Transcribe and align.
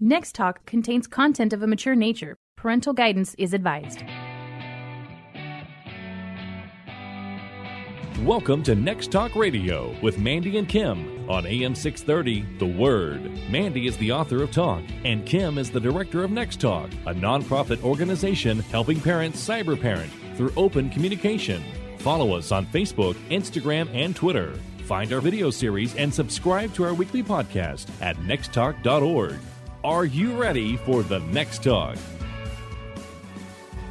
Next 0.00 0.34
Talk 0.34 0.66
contains 0.66 1.06
content 1.06 1.54
of 1.54 1.62
a 1.62 1.66
mature 1.66 1.94
nature. 1.94 2.36
Parental 2.54 2.92
guidance 2.92 3.34
is 3.38 3.54
advised. 3.54 4.04
Welcome 8.22 8.62
to 8.64 8.74
Next 8.74 9.10
Talk 9.10 9.34
Radio 9.34 9.96
with 10.02 10.18
Mandy 10.18 10.58
and 10.58 10.68
Kim 10.68 11.30
on 11.30 11.46
AM 11.46 11.74
630 11.74 12.58
The 12.58 12.66
Word. 12.78 13.22
Mandy 13.48 13.86
is 13.86 13.96
the 13.96 14.12
author 14.12 14.42
of 14.42 14.50
Talk, 14.50 14.82
and 15.06 15.24
Kim 15.24 15.56
is 15.56 15.70
the 15.70 15.80
director 15.80 16.22
of 16.22 16.30
Next 16.30 16.60
Talk, 16.60 16.90
a 17.06 17.14
nonprofit 17.14 17.82
organization 17.82 18.58
helping 18.58 19.00
parents 19.00 19.48
cyber 19.48 19.80
parent 19.80 20.12
through 20.34 20.52
open 20.58 20.90
communication. 20.90 21.64
Follow 22.00 22.36
us 22.36 22.52
on 22.52 22.66
Facebook, 22.66 23.14
Instagram, 23.30 23.88
and 23.94 24.14
Twitter. 24.14 24.56
Find 24.84 25.10
our 25.14 25.22
video 25.22 25.48
series 25.48 25.96
and 25.96 26.12
subscribe 26.12 26.74
to 26.74 26.84
our 26.84 26.92
weekly 26.92 27.22
podcast 27.22 27.88
at 28.02 28.16
nexttalk.org. 28.18 29.38
Are 29.86 30.04
you 30.04 30.34
ready 30.34 30.76
for 30.78 31.04
the 31.04 31.20
next 31.20 31.62
talk? 31.62 31.96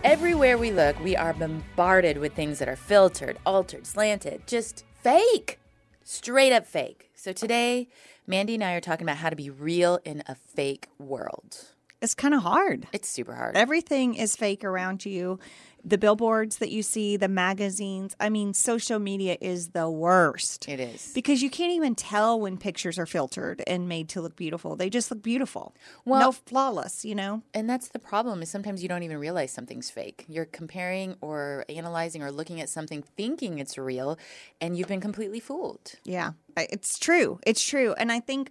Everywhere 0.03 0.57
we 0.57 0.69
look, 0.69 1.01
we 1.01 1.15
are 1.15 1.33
bombarded 1.33 2.17
with 2.17 2.33
things 2.33 2.59
that 2.59 2.67
are 2.67 2.75
filtered, 2.75 3.37
altered, 3.45 3.87
slanted, 3.87 4.45
just 4.45 4.83
fake. 5.01 5.57
Straight 6.03 6.51
up 6.51 6.67
fake. 6.67 7.11
So 7.15 7.31
today, 7.31 7.87
Mandy 8.27 8.55
and 8.55 8.63
I 8.65 8.73
are 8.73 8.81
talking 8.81 9.05
about 9.05 9.15
how 9.15 9.29
to 9.29 9.37
be 9.37 9.49
real 9.49 9.99
in 10.03 10.21
a 10.27 10.35
fake 10.35 10.89
world. 10.99 11.63
It's 12.01 12.13
kind 12.13 12.33
of 12.33 12.43
hard. 12.43 12.87
It's 12.91 13.07
super 13.07 13.33
hard. 13.33 13.55
Everything 13.55 14.15
is 14.15 14.35
fake 14.35 14.65
around 14.65 15.05
you 15.05 15.39
the 15.85 15.97
billboards 15.99 16.57
that 16.57 16.71
you 16.71 16.81
see, 16.81 17.15
the 17.15 17.27
magazines. 17.27 18.15
I 18.19 18.29
mean, 18.29 18.53
social 18.55 18.97
media 18.97 19.37
is 19.39 19.69
the 19.69 19.89
worst. 19.89 20.67
It 20.67 20.79
is. 20.79 21.11
Because 21.13 21.43
you 21.43 21.49
can't 21.49 21.71
even 21.71 21.93
tell 21.93 22.39
when 22.39 22.57
pictures 22.57 22.97
are 22.97 23.05
filtered 23.05 23.61
and 23.67 23.87
made 23.87 24.09
to 24.09 24.21
look 24.21 24.35
beautiful. 24.35 24.75
They 24.75 24.89
just 24.89 25.11
look 25.11 25.21
beautiful. 25.21 25.75
Well, 26.03 26.19
no 26.19 26.31
flawless, 26.31 27.05
you 27.05 27.13
know? 27.13 27.43
And 27.53 27.69
that's 27.69 27.89
the 27.89 27.99
problem 27.99 28.41
is 28.41 28.49
sometimes 28.49 28.81
you 28.81 28.89
don't 28.89 29.03
even 29.03 29.17
realize 29.17 29.51
something's 29.51 29.91
fake. 29.91 30.25
You're 30.27 30.45
comparing 30.45 31.15
or 31.21 31.65
analyzing 31.69 32.23
or 32.23 32.31
looking 32.31 32.59
at 32.59 32.69
something 32.69 33.03
thinking 33.15 33.59
it's 33.59 33.77
real 33.77 34.17
and 34.59 34.75
you've 34.75 34.87
been 34.87 35.01
completely 35.01 35.39
fooled. 35.39 35.93
Yeah. 36.03 36.31
It's 36.57 36.97
true. 36.97 37.39
It's 37.45 37.63
true. 37.63 37.93
And 37.93 38.11
I 38.11 38.19
think 38.19 38.49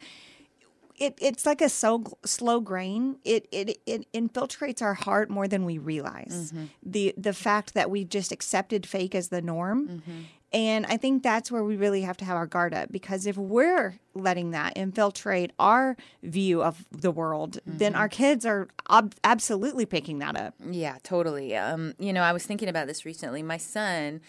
it, 0.96 1.18
it's 1.20 1.46
like 1.46 1.60
a 1.60 1.68
so 1.68 2.04
slow 2.24 2.60
grain. 2.60 3.18
It, 3.24 3.48
it 3.50 3.80
it 3.86 4.10
infiltrates 4.12 4.82
our 4.82 4.94
heart 4.94 5.30
more 5.30 5.48
than 5.48 5.64
we 5.64 5.78
realize. 5.78 6.52
Mm-hmm. 6.52 6.64
The 6.82 7.14
the 7.16 7.32
fact 7.32 7.74
that 7.74 7.90
we've 7.90 8.08
just 8.08 8.32
accepted 8.32 8.86
fake 8.86 9.14
as 9.14 9.28
the 9.28 9.42
norm. 9.42 9.88
Mm-hmm. 9.88 10.20
And 10.52 10.86
I 10.86 10.98
think 10.98 11.24
that's 11.24 11.50
where 11.50 11.64
we 11.64 11.76
really 11.76 12.02
have 12.02 12.16
to 12.18 12.24
have 12.24 12.36
our 12.36 12.46
guard 12.46 12.72
up 12.74 12.92
because 12.92 13.26
if 13.26 13.36
we're 13.36 13.98
letting 14.14 14.52
that 14.52 14.76
infiltrate 14.76 15.50
our 15.58 15.96
view 16.22 16.62
of 16.62 16.86
the 16.92 17.10
world, 17.10 17.58
mm-hmm. 17.66 17.78
then 17.78 17.96
our 17.96 18.08
kids 18.08 18.46
are 18.46 18.68
ob- 18.88 19.16
absolutely 19.24 19.84
picking 19.84 20.20
that 20.20 20.36
up. 20.36 20.54
Yeah, 20.64 20.98
totally. 21.02 21.56
Um, 21.56 21.94
you 21.98 22.12
know, 22.12 22.22
I 22.22 22.32
was 22.32 22.46
thinking 22.46 22.68
about 22.68 22.86
this 22.86 23.04
recently. 23.04 23.42
My 23.42 23.56
son 23.56 24.20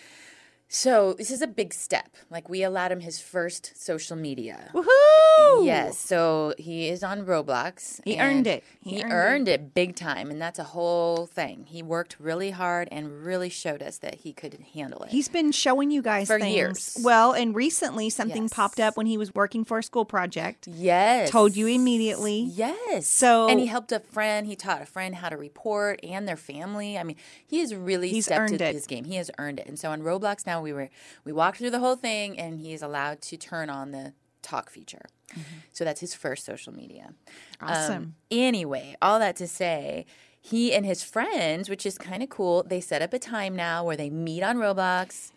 so 0.67 1.13
this 1.13 1.31
is 1.31 1.41
a 1.41 1.47
big 1.47 1.73
step. 1.73 2.15
Like 2.29 2.49
we 2.49 2.63
allowed 2.63 2.91
him 2.91 2.99
his 3.01 3.19
first 3.19 3.73
social 3.81 4.15
media. 4.15 4.71
Woohoo! 4.73 5.65
Yes. 5.65 5.97
So 5.97 6.53
he 6.57 6.89
is 6.89 7.03
on 7.03 7.25
Roblox. 7.25 8.01
He 8.03 8.19
earned 8.19 8.47
it. 8.47 8.63
He, 8.81 8.95
he 8.95 9.03
earned, 9.03 9.13
earned 9.13 9.47
it. 9.47 9.61
it. 9.61 9.73
big 9.73 9.95
time, 9.95 10.29
and 10.29 10.41
that's 10.41 10.59
a 10.59 10.63
whole 10.63 11.27
thing. 11.27 11.65
He 11.67 11.83
worked 11.83 12.17
really 12.19 12.51
hard 12.51 12.87
and 12.91 13.23
really 13.23 13.49
showed 13.49 13.81
us 13.81 13.97
that 13.99 14.15
he 14.15 14.33
could 14.33 14.57
handle 14.73 15.03
it. 15.03 15.11
He's 15.11 15.27
been 15.27 15.51
showing 15.51 15.91
you 15.91 16.01
guys 16.01 16.27
for 16.27 16.39
things. 16.39 16.55
years. 16.55 16.97
Well, 17.01 17.33
and 17.33 17.55
recently 17.55 18.09
something 18.09 18.43
yes. 18.43 18.53
popped 18.53 18.79
up 18.79 18.97
when 18.97 19.05
he 19.05 19.17
was 19.17 19.33
working 19.35 19.65
for 19.65 19.79
a 19.79 19.83
school 19.83 20.05
project. 20.05 20.67
Yes. 20.67 21.29
Told 21.29 21.55
you 21.55 21.67
immediately. 21.67 22.39
Yes. 22.39 23.07
So 23.07 23.47
and 23.47 23.59
he 23.59 23.67
helped 23.67 23.91
a 23.91 23.99
friend. 23.99 24.47
He 24.47 24.55
taught 24.55 24.81
a 24.81 24.85
friend 24.85 25.15
how 25.15 25.29
to 25.29 25.37
report 25.37 25.99
and 26.03 26.27
their 26.27 26.37
family. 26.37 26.97
I 26.97 27.03
mean, 27.03 27.17
he 27.45 27.59
has 27.59 27.73
really 27.75 28.09
He's 28.09 28.25
stepped 28.25 28.51
earned 28.51 28.61
it. 28.61 28.73
his 28.73 28.87
game. 28.87 29.05
He 29.05 29.15
has 29.15 29.31
earned 29.37 29.59
it. 29.59 29.67
And 29.67 29.77
so 29.77 29.91
on 29.91 30.01
Roblox 30.01 30.45
now 30.45 30.54
we 30.61 30.73
were 30.73 30.89
we 31.23 31.31
walked 31.31 31.57
through 31.57 31.71
the 31.71 31.79
whole 31.79 31.95
thing 31.95 32.39
and 32.39 32.59
he's 32.59 32.81
allowed 32.81 33.21
to 33.23 33.37
turn 33.37 33.69
on 33.69 33.91
the 33.91 34.13
talk 34.41 34.69
feature. 34.69 35.05
Mm-hmm. 35.31 35.57
So 35.71 35.83
that's 35.83 35.99
his 35.99 36.13
first 36.13 36.45
social 36.45 36.73
media. 36.73 37.13
Awesome. 37.61 37.95
Um, 37.95 38.15
anyway, 38.31 38.95
all 39.01 39.19
that 39.19 39.35
to 39.37 39.47
say, 39.47 40.05
he 40.39 40.73
and 40.73 40.85
his 40.85 41.03
friends, 41.03 41.69
which 41.69 41.85
is 41.85 41.97
kind 41.97 42.21
of 42.21 42.29
cool, 42.29 42.63
they 42.63 42.79
set 42.79 43.01
up 43.01 43.13
a 43.13 43.19
time 43.19 43.55
now 43.55 43.83
where 43.83 43.97
they 43.97 44.09
meet 44.09 44.43
on 44.43 44.57
Roblox. 44.57 45.31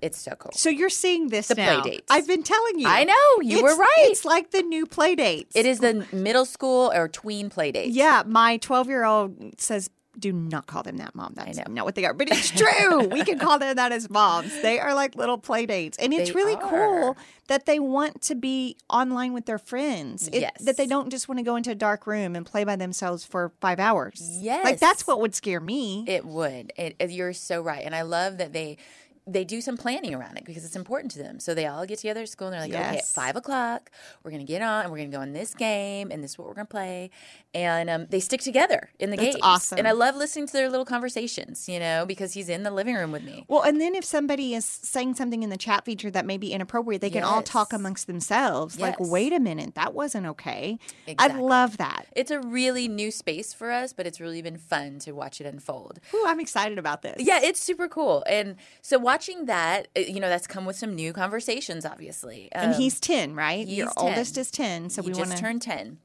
It's 0.00 0.18
so 0.18 0.32
cool. 0.32 0.52
So 0.54 0.68
you're 0.68 0.90
seeing 0.90 1.28
this 1.28 1.48
the 1.48 1.54
now. 1.54 1.80
play 1.80 1.92
dates. 1.92 2.06
I've 2.10 2.26
been 2.26 2.42
telling 2.42 2.78
you. 2.78 2.86
I 2.86 3.04
know 3.04 3.40
you 3.42 3.58
it's, 3.58 3.62
were 3.62 3.76
right. 3.76 3.94
It's 3.98 4.24
like 4.24 4.50
the 4.50 4.62
new 4.62 4.86
play 4.86 5.14
dates. 5.14 5.54
It 5.56 5.66
is 5.66 5.80
the 5.80 6.06
middle 6.12 6.44
school 6.44 6.92
or 6.94 7.08
tween 7.08 7.48
play 7.48 7.72
dates. 7.72 7.94
Yeah, 7.94 8.22
my 8.26 8.58
12 8.58 8.88
year 8.88 9.04
old 9.04 9.60
says 9.60 9.90
do 10.18 10.32
not 10.32 10.66
call 10.66 10.82
them 10.82 10.96
that, 10.98 11.14
mom. 11.14 11.34
That's 11.34 11.58
not 11.68 11.84
what 11.84 11.94
they 11.94 12.04
are. 12.04 12.14
But 12.14 12.28
it's 12.30 12.50
true. 12.50 13.08
we 13.08 13.24
can 13.24 13.38
call 13.38 13.58
them 13.58 13.76
that 13.76 13.92
as 13.92 14.08
moms. 14.10 14.52
They 14.62 14.78
are 14.78 14.94
like 14.94 15.14
little 15.16 15.38
play 15.38 15.66
dates. 15.66 15.98
And 15.98 16.12
it's 16.14 16.30
They 16.30 16.34
really 16.34 16.54
are. 16.54 16.68
cool 16.70 17.16
that 17.48 17.66
they 17.66 17.78
want 17.78 18.22
to 18.22 18.34
be 18.34 18.76
online 18.88 19.32
with 19.32 19.46
their 19.46 19.58
friends. 19.58 20.28
It- 20.28 20.40
Yes. 20.40 20.62
That 20.62 20.76
they 20.76 20.86
don't 20.86 21.10
just 21.10 21.28
want 21.28 21.38
to 21.38 21.42
go 21.42 21.56
into 21.56 21.70
a 21.70 21.74
dark 21.74 22.06
room 22.06 22.36
and 22.36 22.44
play 22.46 22.64
by 22.64 22.76
themselves 22.76 23.24
for 23.24 23.52
five 23.60 23.78
hours. 23.80 24.20
Yes. 24.40 24.64
Like 24.64 24.78
that's 24.78 25.06
what 25.06 25.20
would 25.20 25.34
scare 25.34 25.60
me. 25.60 26.04
It 26.06 26.24
would. 26.24 26.72
It, 26.76 26.96
you're 27.10 27.32
so 27.32 27.60
right, 27.62 27.82
and 27.84 27.94
I 27.94 28.02
love 28.02 28.38
that 28.38 28.52
they 28.52 28.78
they 29.26 29.42
do 29.42 29.62
some 29.62 29.78
planning 29.78 30.14
around 30.14 30.36
it 30.36 30.44
because 30.44 30.66
it's 30.66 30.76
important 30.76 31.10
to 31.12 31.18
them. 31.18 31.40
So 31.40 31.54
they 31.54 31.64
all 31.66 31.86
get 31.86 31.98
together 31.98 32.20
at 32.20 32.28
school 32.28 32.48
and 32.48 32.54
they're 32.54 32.60
like, 32.60 32.72
okay, 32.74 32.98
at 32.98 33.06
five 33.06 33.36
o'clock, 33.36 33.90
we're 34.22 34.30
gonna 34.32 34.44
get 34.44 34.60
on 34.60 34.82
and 34.82 34.92
we're 34.92 34.98
gonna 34.98 35.08
go 35.08 35.22
in 35.22 35.32
this 35.32 35.54
game 35.54 36.10
and 36.10 36.22
this 36.22 36.32
is 36.32 36.38
what 36.38 36.46
we're 36.46 36.52
gonna 36.52 36.66
play, 36.66 37.08
and 37.54 37.88
um, 37.88 38.06
they 38.10 38.20
stick 38.20 38.40
together 38.40 38.90
in 38.98 39.10
the 39.10 39.16
game. 39.16 39.26
That's 39.26 39.36
games. 39.36 39.44
awesome. 39.44 39.78
And 39.78 39.86
I 39.88 39.92
love 39.92 40.16
listening 40.16 40.46
to 40.48 40.52
their 40.52 40.68
little 40.68 40.84
conversations, 40.84 41.68
you 41.68 41.78
know, 41.78 42.04
because 42.06 42.32
he's 42.34 42.48
in 42.48 42.62
the 42.64 42.70
living 42.70 42.94
room 42.94 43.12
with 43.12 43.22
me. 43.22 43.44
well, 43.48 43.62
and 43.62 43.80
then 43.80 43.94
if 43.94 44.04
somebody 44.04 44.54
is 44.54 44.64
saying 44.64 45.14
something 45.14 45.42
in 45.42 45.50
the 45.50 45.56
chat 45.56 45.84
feature 45.84 46.10
that 46.10 46.26
may 46.26 46.36
be 46.36 46.52
inappropriate, 46.52 47.00
they 47.00 47.10
can 47.10 47.22
all 47.22 47.42
talk 47.42 47.72
amongst 47.72 48.06
themselves. 48.06 48.78
Like, 48.80 48.96
wait 48.98 49.32
a 49.32 49.40
minute, 49.40 49.74
that 49.76 49.94
wasn't 49.94 50.26
okay. 50.26 50.78
I 51.18 51.28
love 51.28 51.76
that. 51.78 52.06
It's 52.16 52.30
a 52.30 52.40
really 52.40 52.88
new 52.88 53.10
space 53.10 53.52
for 53.52 53.70
us, 53.70 53.92
but 53.92 54.06
it's 54.06 54.20
really 54.20 54.42
been 54.42 54.58
fun 54.58 54.98
to 55.00 55.12
watch 55.12 55.40
it 55.40 55.46
unfold. 55.46 56.00
Ooh, 56.14 56.24
I'm 56.26 56.40
excited 56.40 56.78
about 56.78 57.02
this. 57.02 57.16
Yeah, 57.18 57.40
it's 57.42 57.60
super 57.60 57.88
cool. 57.88 58.24
And 58.28 58.56
so 58.82 58.98
watching 58.98 59.46
that, 59.46 59.88
uh, 59.96 60.00
you 60.00 60.20
know, 60.20 60.28
that's 60.28 60.46
come 60.46 60.64
with 60.64 60.76
some 60.76 60.94
new 60.94 61.12
conversations, 61.12 61.84
obviously. 61.84 62.48
And 62.52 62.74
Um, 62.74 62.80
he's 62.80 62.98
10, 63.00 63.34
right? 63.34 63.66
he's 63.66 63.76
Your 63.78 63.86
10. 63.88 63.94
oldest 63.98 64.38
is 64.38 64.50
10. 64.50 64.90
So 64.90 65.02
he 65.02 65.08
we 65.08 65.14
just 65.14 65.28
want 65.28 65.32
to. 65.38 65.42
turned 65.42 65.62
10 65.62 65.98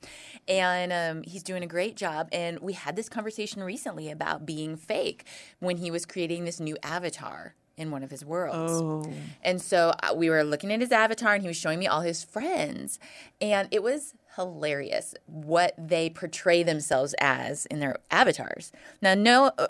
and 0.48 0.92
um, 0.92 1.24
he's 1.24 1.39
doing 1.44 1.64
a 1.64 1.68
great 1.68 1.96
job. 1.96 2.30
And 2.32 2.60
we 2.60 2.74
had 2.74 2.96
this 2.96 3.10
conversation 3.10 3.64
recently 3.64 4.10
about 4.10 4.46
being 4.46 4.76
fake 4.76 5.26
when 5.60 5.78
he 5.78 5.92
was 5.92 6.06
creating 6.06 6.46
this 6.46 6.60
new 6.60 6.78
avatar 6.84 7.56
in 7.80 7.92
one 7.92 8.04
of 8.04 8.12
his 8.12 8.26
worlds. 8.26 8.74
Oh. 8.74 9.10
and 9.42 9.62
so 9.62 9.94
uh, 10.04 10.14
we 10.14 10.30
were 10.30 10.44
looking 10.44 10.72
at 10.72 10.82
his 10.82 10.92
avatar 10.92 11.34
and 11.34 11.42
he 11.42 11.48
was 11.48 11.56
showing 11.56 11.80
me 11.80 11.88
all 11.88 12.02
his 12.02 12.24
friends. 12.24 13.00
And 13.40 13.70
it 13.72 13.82
was 13.82 14.14
hilarious 14.36 15.16
what 15.26 15.74
they 15.78 16.10
portray 16.10 16.62
themselves 16.62 17.16
as 17.20 17.66
in 17.68 17.80
their 17.80 17.98
avatars. 18.12 18.72
Now 19.02 19.14
no 19.14 19.52
uh, 19.58 19.68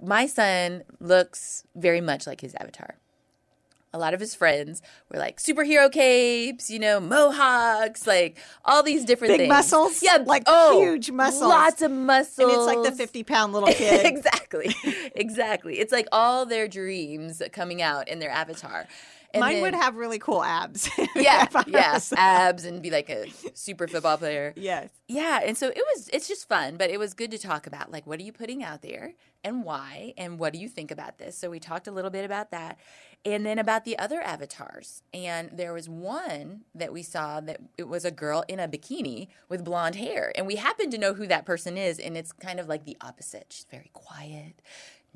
my 0.00 0.26
son 0.26 0.84
looks 1.00 1.64
very 1.74 2.00
much 2.00 2.26
like 2.26 2.42
his 2.42 2.54
avatar 2.54 2.96
a 3.94 3.98
lot 3.98 4.14
of 4.14 4.20
his 4.20 4.34
friends 4.34 4.80
were 5.12 5.18
like 5.18 5.38
superhero 5.38 5.90
capes, 5.92 6.70
you 6.70 6.78
know, 6.78 6.98
mohawks, 7.00 8.06
like 8.06 8.38
all 8.64 8.82
these 8.82 9.04
different 9.04 9.32
Big 9.32 9.40
things. 9.42 9.48
muscles? 9.48 10.02
Yeah, 10.02 10.18
Like 10.24 10.44
oh, 10.46 10.80
huge 10.80 11.10
muscles. 11.10 11.42
Lots 11.42 11.82
of 11.82 11.90
muscles. 11.90 12.38
And 12.38 12.56
it's 12.56 12.66
like 12.66 12.82
the 12.90 12.96
50 12.96 13.22
pound 13.24 13.52
little 13.52 13.68
kid. 13.72 14.06
exactly. 14.06 14.74
exactly. 15.14 15.78
It's 15.78 15.92
like 15.92 16.08
all 16.12 16.46
their 16.46 16.68
dreams 16.68 17.42
coming 17.52 17.82
out 17.82 18.08
in 18.08 18.18
their 18.18 18.30
avatar. 18.30 18.86
And 19.34 19.40
Mine 19.40 19.54
then- 19.54 19.62
would 19.62 19.74
have 19.74 19.96
really 19.96 20.18
cool 20.18 20.44
abs. 20.44 20.90
yeah, 21.16 21.46
yeah, 21.66 21.98
abs 22.16 22.64
and 22.66 22.82
be 22.82 22.90
like 22.90 23.08
a 23.08 23.26
super 23.54 23.88
football 23.88 24.18
player. 24.18 24.52
Yes. 24.56 24.90
Yeah, 25.08 25.40
and 25.42 25.56
so 25.56 25.68
it 25.68 25.82
was 25.94 26.10
it's 26.12 26.28
just 26.28 26.46
fun, 26.50 26.76
but 26.76 26.90
it 26.90 26.98
was 26.98 27.14
good 27.14 27.30
to 27.30 27.38
talk 27.38 27.66
about 27.66 27.90
like 27.90 28.06
what 28.06 28.20
are 28.20 28.22
you 28.22 28.32
putting 28.32 28.62
out 28.62 28.82
there 28.82 29.14
and 29.42 29.64
why 29.64 30.12
and 30.18 30.38
what 30.38 30.52
do 30.52 30.58
you 30.58 30.68
think 30.68 30.90
about 30.90 31.16
this? 31.16 31.38
So 31.38 31.48
we 31.48 31.60
talked 31.60 31.88
a 31.88 31.90
little 31.92 32.10
bit 32.10 32.26
about 32.26 32.50
that 32.50 32.78
and 33.24 33.46
then 33.46 33.58
about 33.58 33.84
the 33.84 33.98
other 33.98 34.20
avatars. 34.20 35.02
And 35.14 35.50
there 35.52 35.72
was 35.72 35.88
one 35.88 36.62
that 36.74 36.92
we 36.92 37.02
saw 37.02 37.40
that 37.40 37.60
it 37.78 37.88
was 37.88 38.04
a 38.04 38.10
girl 38.10 38.44
in 38.48 38.58
a 38.58 38.68
bikini 38.68 39.28
with 39.48 39.64
blonde 39.64 39.96
hair 39.96 40.32
and 40.36 40.46
we 40.46 40.56
happen 40.56 40.90
to 40.90 40.98
know 40.98 41.14
who 41.14 41.26
that 41.28 41.46
person 41.46 41.76
is 41.76 41.98
and 41.98 42.16
it's 42.16 42.32
kind 42.32 42.58
of 42.58 42.68
like 42.68 42.84
the 42.84 42.96
opposite. 43.00 43.46
She's 43.50 43.66
very 43.70 43.90
quiet, 43.92 44.60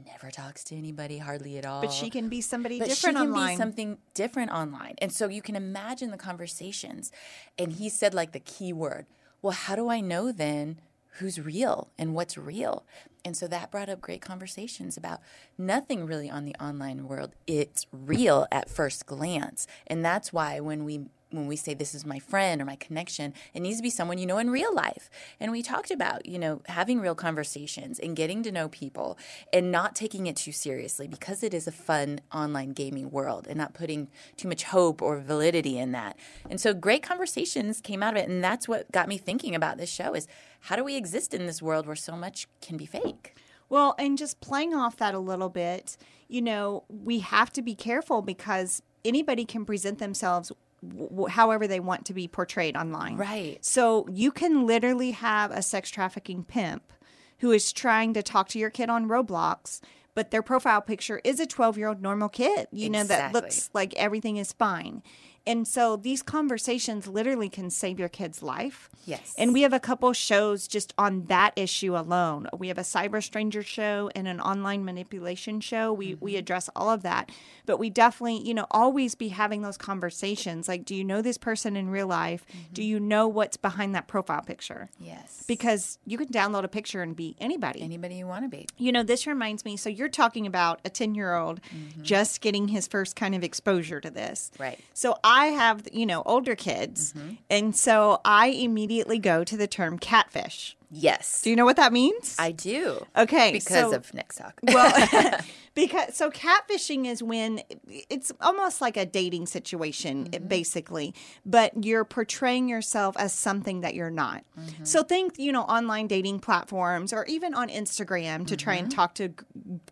never 0.04 0.30
talks 0.30 0.62
to 0.64 0.76
anybody 0.76 1.18
hardly 1.18 1.58
at 1.58 1.66
all. 1.66 1.80
But 1.82 1.92
she 1.92 2.10
can 2.10 2.28
be 2.28 2.40
somebody 2.40 2.78
But 2.78 2.88
different 2.88 3.16
she 3.16 3.22
can 3.22 3.30
online. 3.32 3.54
be 3.54 3.56
something 3.56 3.98
different 4.14 4.50
online. 4.52 4.94
And 4.98 5.12
so 5.12 5.28
you 5.28 5.42
can 5.42 5.56
imagine 5.56 6.10
the 6.10 6.18
conversations. 6.18 7.10
And 7.58 7.72
he 7.72 7.88
said 7.88 8.14
like 8.14 8.32
the 8.32 8.40
key 8.40 8.72
word. 8.72 9.06
Well, 9.42 9.52
how 9.52 9.76
do 9.76 9.88
I 9.88 10.00
know 10.00 10.32
then 10.32 10.80
who's 11.18 11.40
real 11.40 11.90
and 11.98 12.14
what's 12.14 12.38
real? 12.38 12.84
And 13.24 13.36
so 13.36 13.48
that 13.48 13.70
brought 13.70 13.88
up 13.88 14.00
great 14.00 14.20
conversations 14.20 14.96
about 14.96 15.20
nothing 15.58 16.06
really 16.06 16.30
on 16.30 16.44
the 16.44 16.54
online 16.56 17.08
world. 17.08 17.32
It's 17.46 17.86
real 17.90 18.46
at 18.52 18.70
first 18.70 19.06
glance. 19.06 19.66
And 19.86 20.04
that's 20.04 20.32
why 20.32 20.60
when 20.60 20.84
we 20.84 21.06
when 21.30 21.46
we 21.46 21.56
say 21.56 21.74
this 21.74 21.94
is 21.94 22.06
my 22.06 22.18
friend 22.18 22.60
or 22.62 22.64
my 22.64 22.76
connection, 22.76 23.34
it 23.52 23.60
needs 23.60 23.78
to 23.78 23.82
be 23.82 23.90
someone 23.90 24.18
you 24.18 24.26
know 24.26 24.38
in 24.38 24.50
real 24.50 24.72
life. 24.74 25.10
And 25.40 25.50
we 25.50 25.62
talked 25.62 25.90
about, 25.90 26.26
you 26.26 26.38
know, 26.38 26.62
having 26.66 27.00
real 27.00 27.14
conversations 27.14 27.98
and 27.98 28.14
getting 28.16 28.42
to 28.44 28.52
know 28.52 28.68
people 28.68 29.18
and 29.52 29.72
not 29.72 29.94
taking 29.94 30.26
it 30.26 30.36
too 30.36 30.52
seriously 30.52 31.08
because 31.08 31.42
it 31.42 31.52
is 31.52 31.66
a 31.66 31.72
fun 31.72 32.20
online 32.32 32.70
gaming 32.70 33.10
world 33.10 33.46
and 33.48 33.58
not 33.58 33.74
putting 33.74 34.08
too 34.36 34.48
much 34.48 34.64
hope 34.64 35.02
or 35.02 35.18
validity 35.18 35.78
in 35.78 35.92
that. 35.92 36.16
And 36.48 36.60
so 36.60 36.72
great 36.72 37.02
conversations 37.02 37.80
came 37.80 38.02
out 38.02 38.16
of 38.16 38.22
it 38.22 38.28
and 38.28 38.42
that's 38.42 38.68
what 38.68 38.90
got 38.92 39.08
me 39.08 39.18
thinking 39.18 39.54
about 39.54 39.78
this 39.78 39.90
show 39.90 40.14
is 40.14 40.28
how 40.60 40.76
do 40.76 40.84
we 40.84 40.96
exist 40.96 41.34
in 41.34 41.46
this 41.46 41.60
world 41.60 41.86
where 41.86 41.96
so 41.96 42.16
much 42.16 42.46
can 42.60 42.76
be 42.76 42.86
fake? 42.86 43.34
Well, 43.68 43.96
and 43.98 44.16
just 44.16 44.40
playing 44.40 44.74
off 44.74 44.96
that 44.98 45.14
a 45.14 45.18
little 45.18 45.48
bit, 45.48 45.96
you 46.28 46.40
know, 46.40 46.84
we 46.88 47.18
have 47.18 47.52
to 47.54 47.62
be 47.62 47.74
careful 47.74 48.22
because 48.22 48.82
anybody 49.04 49.44
can 49.44 49.64
present 49.64 49.98
themselves 49.98 50.52
w- 50.86 51.28
however 51.28 51.66
they 51.66 51.80
want 51.80 52.04
to 52.06 52.14
be 52.14 52.28
portrayed 52.28 52.76
online. 52.76 53.16
Right. 53.16 53.64
So 53.64 54.06
you 54.10 54.30
can 54.30 54.66
literally 54.66 55.12
have 55.12 55.50
a 55.50 55.62
sex 55.62 55.90
trafficking 55.90 56.44
pimp 56.44 56.92
who 57.38 57.52
is 57.52 57.72
trying 57.72 58.14
to 58.14 58.22
talk 58.22 58.48
to 58.48 58.58
your 58.58 58.70
kid 58.70 58.88
on 58.88 59.08
Roblox, 59.08 59.80
but 60.14 60.30
their 60.30 60.42
profile 60.42 60.80
picture 60.80 61.20
is 61.24 61.38
a 61.40 61.46
12 61.46 61.76
year 61.76 61.88
old 61.88 62.00
normal 62.02 62.28
kid, 62.28 62.68
you 62.72 62.88
know, 62.88 63.04
that 63.04 63.32
looks 63.32 63.70
like 63.74 63.94
everything 63.94 64.36
is 64.38 64.52
fine. 64.52 65.02
And 65.46 65.66
so 65.68 65.96
these 65.96 66.22
conversations 66.22 67.06
literally 67.06 67.48
can 67.48 67.70
save 67.70 67.98
your 68.00 68.08
kid's 68.08 68.42
life. 68.42 68.90
Yes. 69.04 69.34
And 69.38 69.52
we 69.52 69.62
have 69.62 69.72
a 69.72 69.78
couple 69.80 70.12
shows 70.12 70.66
just 70.66 70.92
on 70.98 71.26
that 71.26 71.52
issue 71.54 71.96
alone. 71.96 72.48
We 72.56 72.68
have 72.68 72.78
a 72.78 72.82
cyber 72.82 73.22
stranger 73.22 73.62
show 73.62 74.10
and 74.16 74.26
an 74.26 74.40
online 74.40 74.84
manipulation 74.84 75.60
show. 75.60 75.92
We 75.92 76.06
Mm-hmm. 76.06 76.24
we 76.24 76.36
address 76.36 76.68
all 76.76 76.90
of 76.90 77.02
that. 77.02 77.30
But 77.66 77.78
we 77.78 77.90
definitely, 77.90 78.46
you 78.46 78.54
know, 78.54 78.66
always 78.70 79.14
be 79.16 79.28
having 79.28 79.62
those 79.62 79.76
conversations 79.76 80.68
like 80.68 80.84
do 80.84 80.94
you 80.94 81.04
know 81.04 81.20
this 81.22 81.38
person 81.38 81.76
in 81.76 81.90
real 81.90 82.06
life? 82.06 82.44
Do 82.72 82.82
Mm-hmm. 82.82 82.88
you 82.90 83.00
know 83.00 83.28
what's 83.28 83.56
behind 83.56 83.94
that 83.94 84.06
profile 84.08 84.42
picture? 84.42 84.88
Yes. 84.98 85.44
Because 85.46 85.98
you 86.06 86.16
can 86.18 86.28
download 86.28 86.64
a 86.64 86.68
picture 86.68 87.02
and 87.02 87.14
be 87.14 87.36
anybody. 87.40 87.82
anybody 87.82 88.14
you 88.16 88.26
want 88.26 88.44
to 88.44 88.48
be. 88.48 88.66
You 88.78 88.92
know, 88.92 89.02
this 89.02 89.26
reminds 89.26 89.64
me. 89.64 89.76
So 89.76 89.88
you're 89.88 90.08
talking 90.08 90.46
about 90.46 90.80
a 90.84 90.90
10 90.90 91.14
year 91.14 91.34
old 91.34 91.60
just 92.02 92.40
getting 92.40 92.68
his 92.68 92.86
first 92.88 93.14
kind 93.16 93.34
of 93.34 93.44
exposure 93.44 94.00
to 94.00 94.10
this. 94.10 94.50
Mm-hmm. 94.54 94.62
Right. 94.62 94.80
So 94.94 95.18
I 95.22 95.35
have, 95.46 95.86
you 95.92 96.06
know, 96.06 96.22
older 96.26 96.56
kids. 96.56 97.12
Mm-hmm. 97.12 97.34
And 97.50 97.76
so 97.76 98.20
I 98.24 98.48
immediately 98.48 99.18
go 99.18 99.44
to 99.44 99.56
the 99.56 99.66
term 99.68 99.98
catfish. 99.98 100.76
Yes. 100.90 101.42
Do 101.42 101.50
you 101.50 101.56
know 101.56 101.64
what 101.64 101.76
that 101.76 101.92
means? 101.92 102.34
I 102.38 102.52
do. 102.52 103.04
Okay, 103.16 103.52
Because 103.52 103.90
so- 103.90 103.94
of 103.94 104.12
Next 104.14 104.36
Talk. 104.38 104.58
well, 104.62 105.38
because 105.76 106.16
so 106.16 106.30
catfishing 106.30 107.06
is 107.06 107.22
when 107.22 107.60
it's 107.86 108.32
almost 108.40 108.80
like 108.80 108.96
a 108.96 109.04
dating 109.04 109.46
situation, 109.46 110.24
mm-hmm. 110.24 110.48
basically, 110.48 111.14
but 111.44 111.84
you're 111.84 112.04
portraying 112.04 112.66
yourself 112.68 113.14
as 113.18 113.32
something 113.32 113.82
that 113.82 113.94
you're 113.94 114.10
not. 114.10 114.42
Mm-hmm. 114.58 114.84
So 114.84 115.02
think, 115.02 115.38
you 115.38 115.52
know, 115.52 115.62
online 115.62 116.06
dating 116.06 116.40
platforms 116.40 117.12
or 117.12 117.26
even 117.26 117.52
on 117.52 117.68
Instagram 117.68 118.46
to 118.46 118.56
try 118.56 118.76
and 118.76 118.88
mm-hmm. 118.88 118.96
talk 118.96 119.14
to 119.16 119.28
g- 119.28 119.34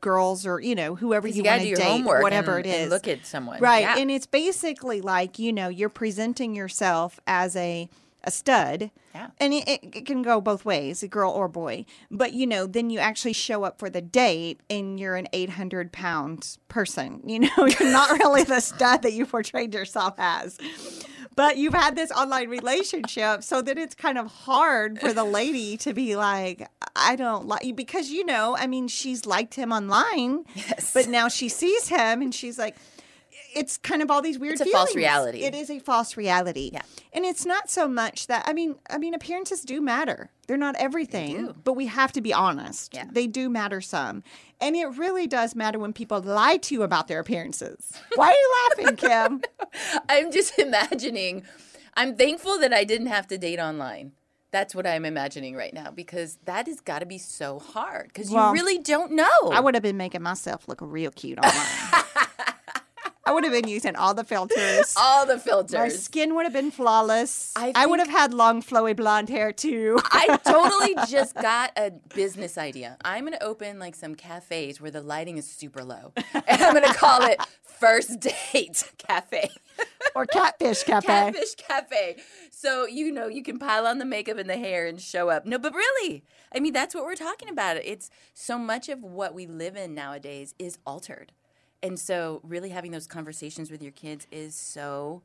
girls 0.01 0.47
or 0.47 0.59
you 0.59 0.75
know 0.75 0.95
whoever 0.95 1.29
you, 1.29 1.35
you 1.35 1.43
want 1.45 1.61
to 1.61 1.75
date, 1.75 1.85
homework 1.85 2.23
whatever 2.23 2.57
and- 2.57 2.67
it 2.67 2.71
is. 2.71 2.83
and 2.83 2.91
look 2.91 3.07
at 3.07 3.27
someone. 3.27 3.61
right? 3.61 3.83
Yeah. 3.83 3.99
And 3.99 4.11
it's 4.11 4.27
basically 4.27 5.03
like 5.03 5.39
you 5.39 5.53
know 5.53 5.69
you're 5.69 5.91
presenting 5.91 6.57
yourself 6.57 7.21
as 7.27 7.55
a 7.57 7.91
a 8.25 8.31
stud. 8.31 8.91
Yeah. 9.15 9.29
And 9.39 9.53
it, 9.55 9.69
it, 9.69 10.07
can 10.07 10.23
go 10.23 10.41
both 10.41 10.65
ways, 10.65 11.03
a 11.03 11.09
girl 11.09 11.31
or 11.31 11.47
boy. 11.47 11.85
But 12.11 12.33
you 12.33 12.47
know, 12.47 12.67
then 12.67 12.91
you 12.91 12.99
actually 12.99 13.33
show 13.35 13.63
up 13.63 13.79
for 13.79 13.89
the 13.89 14.03
date 14.03 14.61
and 14.69 14.99
you're 14.99 15.15
an 15.17 15.29
800 15.33 15.93
pound 15.93 16.59
person. 16.69 17.21
You 17.35 17.41
know, 17.41 17.67
you're 17.67 17.91
not 17.91 18.11
really 18.19 18.45
the 18.45 18.61
stud 18.61 19.03
that 19.03 19.13
you 19.13 19.27
portrayed 19.27 19.75
yourself 19.75 20.15
as. 20.19 20.59
But 21.37 21.57
you've 21.57 21.75
had 21.75 21.97
this 21.97 22.13
online 22.13 22.49
relationship, 22.49 23.43
so 23.43 23.61
that 23.61 23.77
it's 23.77 23.95
kind 23.97 24.19
of 24.19 24.27
hard 24.29 25.01
for 25.01 25.13
the 25.13 25.25
lady 25.25 25.77
to 25.79 25.93
be 25.93 26.15
like, 26.15 26.69
I 26.95 27.17
don't 27.17 27.49
like 27.49 27.65
you 27.65 27.75
because 27.75 28.11
you 28.11 28.25
know, 28.25 28.57
I 28.57 28.69
mean, 28.69 28.87
she's 28.87 29.27
liked 29.27 29.55
him 29.55 29.73
online, 29.73 30.45
Yes. 30.55 30.93
but 30.95 31.09
now 31.09 31.27
she 31.29 31.49
sees 31.49 31.89
him 31.89 32.23
and 32.23 32.33
she's 32.33 32.57
like, 32.57 32.77
it's 33.55 33.77
kind 33.77 34.03
of 34.03 34.11
all 34.11 34.21
these 34.23 34.39
weird 34.39 34.55
It's 34.55 34.63
a 34.63 34.65
false 34.67 34.91
feelings. 34.91 34.97
reality. 34.97 35.39
It 35.45 35.55
is 35.55 35.71
a 35.71 35.79
false 35.79 36.17
reality. 36.17 36.71
Yeah. 36.73 36.83
And 37.13 37.25
it's 37.25 37.47
not 37.47 37.71
so 37.71 37.87
much 37.89 38.27
that 38.27 38.45
I 38.47 38.53
mean, 38.53 38.77
I 38.91 38.99
mean 38.99 39.15
appearances 39.15 39.63
do 39.63 39.81
matter. 39.81 40.31
They're 40.47 40.57
not 40.57 40.75
everything, 40.77 41.37
do. 41.47 41.55
but 41.65 41.75
we 41.75 41.87
have 41.87 42.13
to 42.13 42.21
be 42.21 42.33
honest. 42.33 42.95
Yeah. 42.95 43.07
They 43.11 43.27
do 43.27 43.49
matter 43.49 43.81
some. 43.81 44.23
And 44.61 44.77
it 44.77 44.87
really 44.99 45.27
does 45.27 45.55
matter 45.55 45.79
when 45.79 45.93
people 45.93 46.21
lie 46.21 46.57
to 46.59 46.75
you 46.75 46.83
about 46.83 47.09
their 47.09 47.21
appearances. 47.21 47.93
Why 48.15 48.29
are 48.29 48.33
you 48.33 48.85
laughing, 48.85 48.97
Kim? 49.09 49.43
I'm 50.09 50.31
just 50.33 50.59
imagining. 50.59 51.45
I'm 51.95 52.17
thankful 52.17 52.59
that 52.59 52.73
I 52.73 52.85
didn't 52.85 53.07
have 53.09 53.27
to 53.29 53.39
date 53.39 53.59
online. 53.59 54.13
That's 54.51 54.73
what 54.73 54.87
I'm 54.87 55.05
imagining 55.05 55.57
right 55.57 55.75
now 55.75 55.91
because 55.91 56.39
that 56.45 56.69
has 56.69 56.79
got 56.81 57.01
to 57.01 57.07
be 57.07 57.19
so 57.19 57.59
hard 57.59 58.07
because 58.09 58.31
Well, 58.31 58.49
you 58.49 58.53
really 58.55 58.79
don't 58.79 59.11
know. 59.13 59.27
I 59.53 59.59
would 59.59 59.75
have 59.75 59.83
been 59.83 59.97
making 59.97 60.23
myself 60.23 60.69
look 60.69 60.79
real 60.81 61.11
cute 61.11 61.39
online. 61.39 62.05
I 63.27 63.33
would 63.33 63.45
have 63.45 63.53
been 63.53 63.69
using 63.69 63.97
all 63.97 64.13
the 64.15 64.25
filters. 64.25 64.95
all 65.01 65.25
the 65.27 65.37
My 65.37 65.41
filters. 65.41 66.03
skin 66.03 66.35
would 66.35 66.45
have 66.45 66.53
been 66.53 66.71
flawless. 66.71 67.53
I 67.57 67.73
I, 67.75 67.87
would 67.87 67.99
have 67.99 68.09
had 68.11 68.35
long, 68.35 68.63
flowy 68.63 68.95
blonde 68.95 69.29
hair 69.31 69.53
too. 69.53 69.99
I 70.05 70.39
totally 70.45 70.95
just 71.09 71.35
got 71.35 71.73
a 71.77 71.91
business 72.15 72.59
idea. 72.59 72.97
I'm 73.05 73.25
going 73.25 73.33
to 73.39 73.43
open 73.43 73.79
like 73.79 73.95
some 73.95 74.15
cafes 74.15 74.81
where 74.81 74.91
the 74.91 75.01
lighting 75.01 75.39
is 75.39 75.47
super 75.47 75.83
low. 75.85 76.13
And 76.47 76.63
I'm 76.63 76.75
going 76.75 76.85
to 76.87 76.95
call 76.95 77.23
it 77.23 77.41
First 77.63 78.21
Date 78.21 78.93
Cafe. 78.99 79.51
or 80.15 80.27
catfish 80.27 80.83
cafe. 80.85 81.07
Catfish 81.07 81.55
Cafe. 81.57 82.17
So, 82.51 82.87
you 82.87 83.11
know, 83.11 83.27
you 83.29 83.43
can 83.43 83.59
pile 83.59 83.87
on 83.87 83.99
the 83.99 84.05
makeup 84.05 84.37
and 84.39 84.49
the 84.49 84.57
hair 84.59 84.87
and 84.87 85.01
show 85.01 85.31
up. 85.31 85.47
No, 85.47 85.59
but 85.59 85.75
really, 85.75 86.23
I 86.55 86.61
mean, 86.61 86.73
that's 86.73 86.95
what 86.95 87.05
we're 87.05 87.17
talking 87.17 87.49
about. 87.49 87.77
It's 87.79 88.11
so 88.35 88.59
much 88.59 88.89
of 88.89 89.03
what 89.03 89.35
we 89.35 89.47
live 89.47 89.77
in 89.77 89.95
nowadays 89.95 90.55
is 90.59 90.79
altered. 90.87 91.33
And 91.85 92.01
so, 92.01 92.41
really 92.43 92.71
having 92.71 92.93
those 92.93 93.07
conversations 93.07 93.71
with 93.71 93.83
your 93.83 93.93
kids 93.93 94.27
is 94.33 94.55
so 94.55 95.21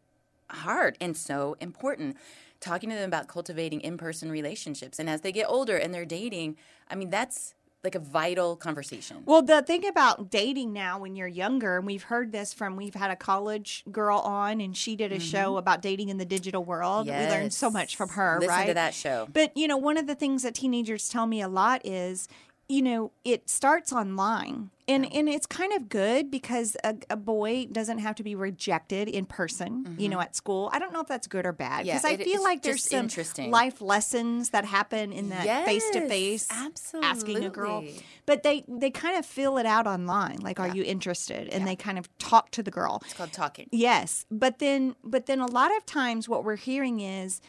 hard 0.50 0.98
and 1.00 1.16
so 1.16 1.56
important. 1.62 2.18
Talking 2.60 2.90
to 2.90 2.96
them 2.98 3.08
about 3.08 3.30
cultivating 3.30 3.80
in 3.80 3.98
person 3.98 4.30
relationships. 4.30 5.00
And 5.00 5.10
as 5.10 5.22
they 5.22 5.32
get 5.32 5.46
older 5.48 5.78
and 5.78 5.94
they're 5.94 6.04
dating, 6.04 6.58
I 6.92 6.96
mean, 6.96 7.10
that's 7.10 7.56
like 7.82 7.96
a 7.96 8.00
vital 8.00 8.58
conversation. 8.58 9.24
Well, 9.26 9.42
the 9.42 9.62
thing 9.62 9.88
about 9.88 10.30
dating 10.30 10.74
now 10.74 11.00
when 11.00 11.16
you're 11.16 11.30
younger, 11.30 11.78
and 11.78 11.86
we've 11.86 12.04
heard 12.04 12.34
this 12.34 12.54
from, 12.54 12.76
we've 12.76 12.94
had 12.94 13.10
a 13.10 13.16
college 13.16 13.86
girl 13.90 14.20
on, 14.20 14.60
and 14.60 14.76
she 14.76 14.98
did 14.98 15.14
a 15.14 15.16
mm-hmm. 15.16 15.24
show 15.24 15.56
about 15.56 15.82
dating 15.82 16.10
in 16.10 16.18
the 16.18 16.26
digital 16.26 16.66
world. 16.66 17.08
We 17.08 17.14
learned 17.14 17.54
so 17.54 17.70
much 17.72 17.96
from 17.96 18.10
her, 18.10 18.38
Listen 18.42 18.54
right? 18.54 18.68
to 18.68 18.74
that 18.74 18.94
show. 18.94 19.30
But, 19.32 19.56
you 19.56 19.66
know, 19.66 19.78
one 19.78 19.96
of 19.96 20.08
the 20.08 20.16
things 20.16 20.44
that 20.44 20.56
teenagers 20.56 21.08
tell 21.08 21.26
me 21.26 21.42
a 21.42 21.48
lot 21.48 21.86
is, 21.86 22.28
you 22.70 22.82
know, 22.84 23.12
it 23.26 23.50
starts 23.50 23.92
online. 23.92 24.70
And, 24.88 25.06
and 25.14 25.30
it's 25.30 25.46
kind 25.46 25.72
of 25.74 25.88
good 25.88 26.32
because 26.32 26.76
a, 26.84 26.96
a 27.12 27.16
boy 27.16 27.68
doesn't 27.72 28.00
have 28.00 28.16
to 28.16 28.24
be 28.24 28.34
rejected 28.34 29.08
in 29.08 29.26
person, 29.28 29.96
you 30.00 30.10
know, 30.10 30.20
at 30.20 30.36
school. 30.36 30.70
I 30.74 30.80
don't 30.80 30.92
know 30.94 31.00
if 31.02 31.08
that's 31.08 31.28
good 31.28 31.46
or 31.46 31.52
bad 31.54 31.82
Mm-hmm. 31.82 31.88
Yeah, 31.88 31.94
because 31.98 32.06
I 32.06 32.18
feel 32.24 32.42
like 32.44 32.64
there's 32.64 32.84
some 32.90 33.02
interesting. 33.02 33.52
life 33.52 33.82
lessons 33.82 34.50
that 34.50 34.66
happen 34.66 35.12
in 35.14 35.30
that 35.30 35.66
face 35.66 35.88
to 35.92 36.08
face 36.08 36.48
asking 37.04 37.44
a 37.44 37.50
girl 37.50 37.84
but 38.26 38.42
they 38.44 38.64
they 38.68 38.90
kind 38.90 39.18
of 39.18 39.26
fill 39.26 39.58
it 39.58 39.66
out 39.66 39.86
online 39.88 40.38
like 40.42 40.60
are 40.60 40.68
you 40.68 40.84
interested 40.84 41.48
and 41.50 41.68
they 41.68 41.76
kind 41.76 41.98
of 42.00 42.10
talk 42.18 42.50
to 42.52 42.64
the 42.64 42.72
girl 42.72 43.00
It's 43.06 43.14
called 43.14 43.32
talking. 43.32 43.68
yes 43.72 44.26
but 44.32 44.60
then 44.60 44.96
but 45.04 45.26
then 45.28 45.40
a 45.40 45.46
lot 45.48 45.76
of 45.78 45.86
times 45.86 46.28
what 46.28 46.44
we're 46.44 46.56
hearing 46.56 47.00
is 47.00 47.42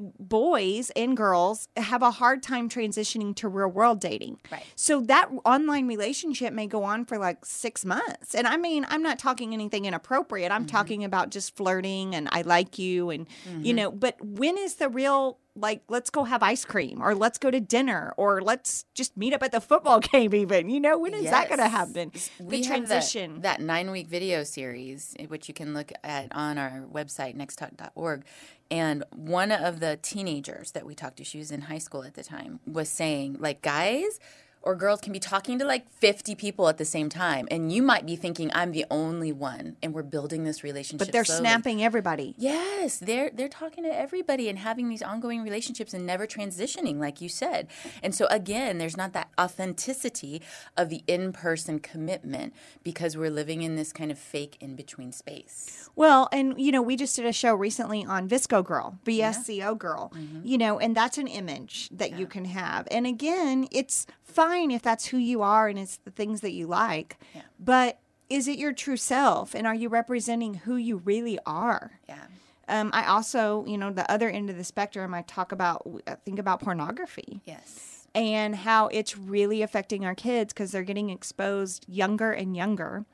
boys 0.00 0.90
and 0.96 1.16
girls 1.16 1.68
have 1.76 2.02
a 2.02 2.10
hard 2.10 2.42
time 2.42 2.68
transitioning 2.68 3.34
to 3.36 3.48
real 3.48 3.68
world 3.68 4.00
dating. 4.00 4.38
Right. 4.50 4.64
So 4.74 5.00
that 5.02 5.30
online 5.44 5.86
relationship 5.86 6.52
may 6.52 6.66
go 6.66 6.84
on 6.84 7.04
for 7.04 7.18
like 7.18 7.44
six 7.44 7.84
months. 7.84 8.34
And 8.34 8.46
I 8.46 8.56
mean, 8.56 8.86
I'm 8.88 9.02
not 9.02 9.18
talking 9.18 9.52
anything 9.52 9.84
inappropriate. 9.84 10.50
I'm 10.50 10.62
mm-hmm. 10.62 10.76
talking 10.76 11.04
about 11.04 11.30
just 11.30 11.56
flirting 11.56 12.14
and 12.14 12.28
I 12.32 12.42
like 12.42 12.78
you 12.78 13.10
and, 13.10 13.28
you 13.46 13.52
mm-hmm. 13.52 13.76
know, 13.76 13.90
but 13.90 14.16
when 14.20 14.58
is 14.58 14.76
the 14.76 14.88
real, 14.88 15.38
like, 15.56 15.82
let's 15.88 16.10
go 16.10 16.24
have 16.24 16.42
ice 16.42 16.64
cream 16.64 17.00
or 17.00 17.14
let's 17.14 17.38
go 17.38 17.50
to 17.50 17.60
dinner 17.60 18.12
or 18.16 18.40
let's 18.42 18.84
just 18.94 19.16
meet 19.16 19.32
up 19.32 19.42
at 19.42 19.52
the 19.52 19.60
football 19.60 20.00
game, 20.12 20.34
even? 20.34 20.68
You 20.68 20.80
know, 20.80 20.98
when 20.98 21.14
is 21.14 21.30
that 21.30 21.48
going 21.48 21.58
to 21.58 21.64
Yes. 21.64 21.70
happen? 21.72 22.12
We 22.40 22.56
the 22.56 22.62
that- 22.62 22.66
transition. 22.68 23.40
That, 23.42 23.60
nine 23.60 23.90
week 23.90 24.08
video 24.08 24.42
series, 24.44 25.14
eh, 25.18 25.26
which 25.26 25.46
you 25.48 25.54
can 25.54 25.72
look 25.74 25.92
at 26.02 26.34
on 26.34 26.58
our 26.58 26.84
website, 26.92 27.36
nexttalk.org. 27.36 28.24
And 28.70 29.04
one 29.14 29.52
of 29.52 29.78
the 29.80 29.98
teenagers 30.02 30.72
that 30.72 30.84
we 30.86 30.94
talked 30.94 31.18
to, 31.18 31.24
she 31.24 31.38
was 31.38 31.50
in 31.52 31.62
high 31.62 31.78
school 31.78 32.02
at 32.02 32.14
the 32.14 32.24
time, 32.24 32.60
was 32.66 32.88
saying, 32.88 33.36
like, 33.38 33.62
guys, 33.62 34.18
or 34.64 34.74
girls 34.74 35.00
can 35.00 35.12
be 35.12 35.20
talking 35.20 35.58
to 35.58 35.64
like 35.64 35.88
50 35.88 36.34
people 36.34 36.68
at 36.68 36.78
the 36.78 36.84
same 36.84 37.08
time 37.08 37.46
and 37.50 37.72
you 37.72 37.82
might 37.82 38.06
be 38.06 38.16
thinking 38.16 38.50
i'm 38.54 38.72
the 38.72 38.84
only 38.90 39.30
one 39.32 39.76
and 39.82 39.94
we're 39.94 40.02
building 40.02 40.44
this 40.44 40.64
relationship 40.64 41.06
But 41.06 41.12
they're 41.12 41.24
slowly. 41.24 41.40
snapping 41.40 41.82
everybody. 41.84 42.34
Yes, 42.38 42.98
they're 42.98 43.30
they're 43.32 43.48
talking 43.48 43.84
to 43.84 43.90
everybody 43.90 44.48
and 44.48 44.58
having 44.58 44.88
these 44.88 45.02
ongoing 45.02 45.42
relationships 45.42 45.92
and 45.94 46.06
never 46.06 46.26
transitioning, 46.26 46.98
like 46.98 47.20
you 47.20 47.28
said. 47.28 47.68
And 48.02 48.14
so 48.14 48.26
again, 48.30 48.78
there's 48.78 48.96
not 48.96 49.12
that 49.12 49.28
authenticity 49.40 50.42
of 50.76 50.88
the 50.88 51.02
in-person 51.06 51.80
commitment 51.80 52.54
because 52.82 53.16
we're 53.16 53.30
living 53.30 53.62
in 53.62 53.76
this 53.76 53.92
kind 53.92 54.10
of 54.10 54.18
fake 54.18 54.56
in-between 54.60 55.12
space. 55.12 55.88
Well, 55.96 56.28
and 56.32 56.54
you 56.58 56.72
know, 56.72 56.82
we 56.82 56.96
just 56.96 57.14
did 57.16 57.26
a 57.26 57.32
show 57.32 57.54
recently 57.54 58.04
on 58.04 58.28
VSCO 58.28 58.64
Girl, 58.64 58.98
VSCO 59.04 59.76
Girl, 59.78 60.12
mm-hmm. 60.14 60.40
you 60.44 60.58
know, 60.58 60.78
and 60.78 60.96
that's 60.96 61.18
an 61.18 61.26
image 61.26 61.88
that 61.90 62.18
you 62.18 62.26
can 62.26 62.44
have. 62.46 62.86
And 62.90 63.06
again, 63.06 63.66
it's 63.70 64.06
fine 64.22 64.53
if 64.56 64.82
that's 64.82 65.06
who 65.06 65.18
you 65.18 65.42
are 65.42 65.68
and 65.68 65.78
it's 65.78 65.96
the 65.98 66.10
things 66.10 66.40
that 66.42 66.52
you 66.52 66.66
like. 66.66 67.16
But 67.58 67.98
is 68.30 68.48
it 68.48 68.58
your 68.58 68.72
true 68.72 68.96
self? 68.96 69.54
And 69.54 69.66
are 69.66 69.74
you 69.74 69.88
representing 69.88 70.54
who 70.54 70.76
you 70.76 70.96
really 70.98 71.38
are? 71.46 71.98
Yeah. 72.08 72.24
Um, 72.68 72.90
I 72.94 73.06
also, 73.06 73.64
you 73.66 73.76
know, 73.76 73.90
the 73.92 74.10
other 74.10 74.30
end 74.30 74.48
of 74.48 74.56
the 74.56 74.64
spectrum, 74.64 75.12
I 75.12 75.22
talk 75.22 75.52
about, 75.52 75.86
I 76.06 76.14
think 76.14 76.38
about 76.38 76.60
pornography 76.60 77.40
Yes. 77.44 78.06
and 78.14 78.56
how 78.56 78.88
it's 78.88 79.18
really 79.18 79.60
affecting 79.60 80.06
our 80.06 80.14
kids 80.14 80.52
because 80.54 80.72
they're 80.72 80.82
getting 80.82 81.10
exposed 81.10 81.84
younger 81.88 82.32
and 82.32 82.56
younger 82.56 83.04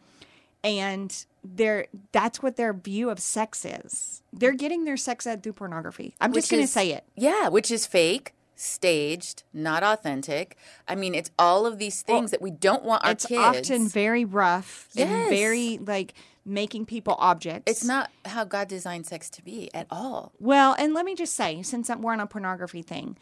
and 0.62 1.24
they're 1.42 1.86
that's 2.12 2.42
what 2.42 2.56
their 2.56 2.74
view 2.74 3.08
of 3.08 3.18
sex 3.18 3.64
is 3.64 4.22
they're 4.30 4.52
getting 4.52 4.84
their 4.84 4.96
sex 4.98 5.26
ed 5.26 5.42
through 5.42 5.54
pornography 5.54 6.14
i'm 6.20 6.34
just 6.34 6.50
going 6.50 6.62
to 6.62 6.66
say 6.68 6.90
it 6.92 7.02
Yeah, 7.16 7.48
which 7.48 7.70
is 7.70 7.86
fake, 7.86 8.34
staged, 8.60 9.42
not 9.52 9.82
authentic. 9.82 10.56
I 10.86 10.94
mean, 10.94 11.14
it's 11.14 11.30
all 11.38 11.66
of 11.66 11.78
these 11.78 12.02
things 12.02 12.30
that 12.30 12.42
we 12.42 12.50
don't 12.50 12.84
want 12.84 13.04
our 13.04 13.12
it's 13.12 13.26
kids. 13.26 13.40
often 13.70 13.88
very 13.88 14.24
rough 14.24 14.88
and 14.96 15.30
very 15.30 15.78
like 15.78 16.14
making 16.44 16.86
people 16.86 17.14
objects 17.18 17.70
it's 17.70 17.84
not 17.84 18.10
how 18.24 18.44
God 18.44 18.66
designed 18.66 19.06
sex 19.06 19.28
to 19.30 19.42
be 19.42 19.72
at 19.74 19.86
all. 19.90 20.32
Well, 20.38 20.74
and 20.78 20.94
let 20.94 21.04
me 21.04 21.14
just 21.14 21.34
say, 21.34 21.62
since 21.62 21.90
I'm- 21.90 22.02
we're 22.02 22.12
on 22.12 22.20
a 22.20 22.26
pornography 22.26 22.82
thing, 22.82 23.16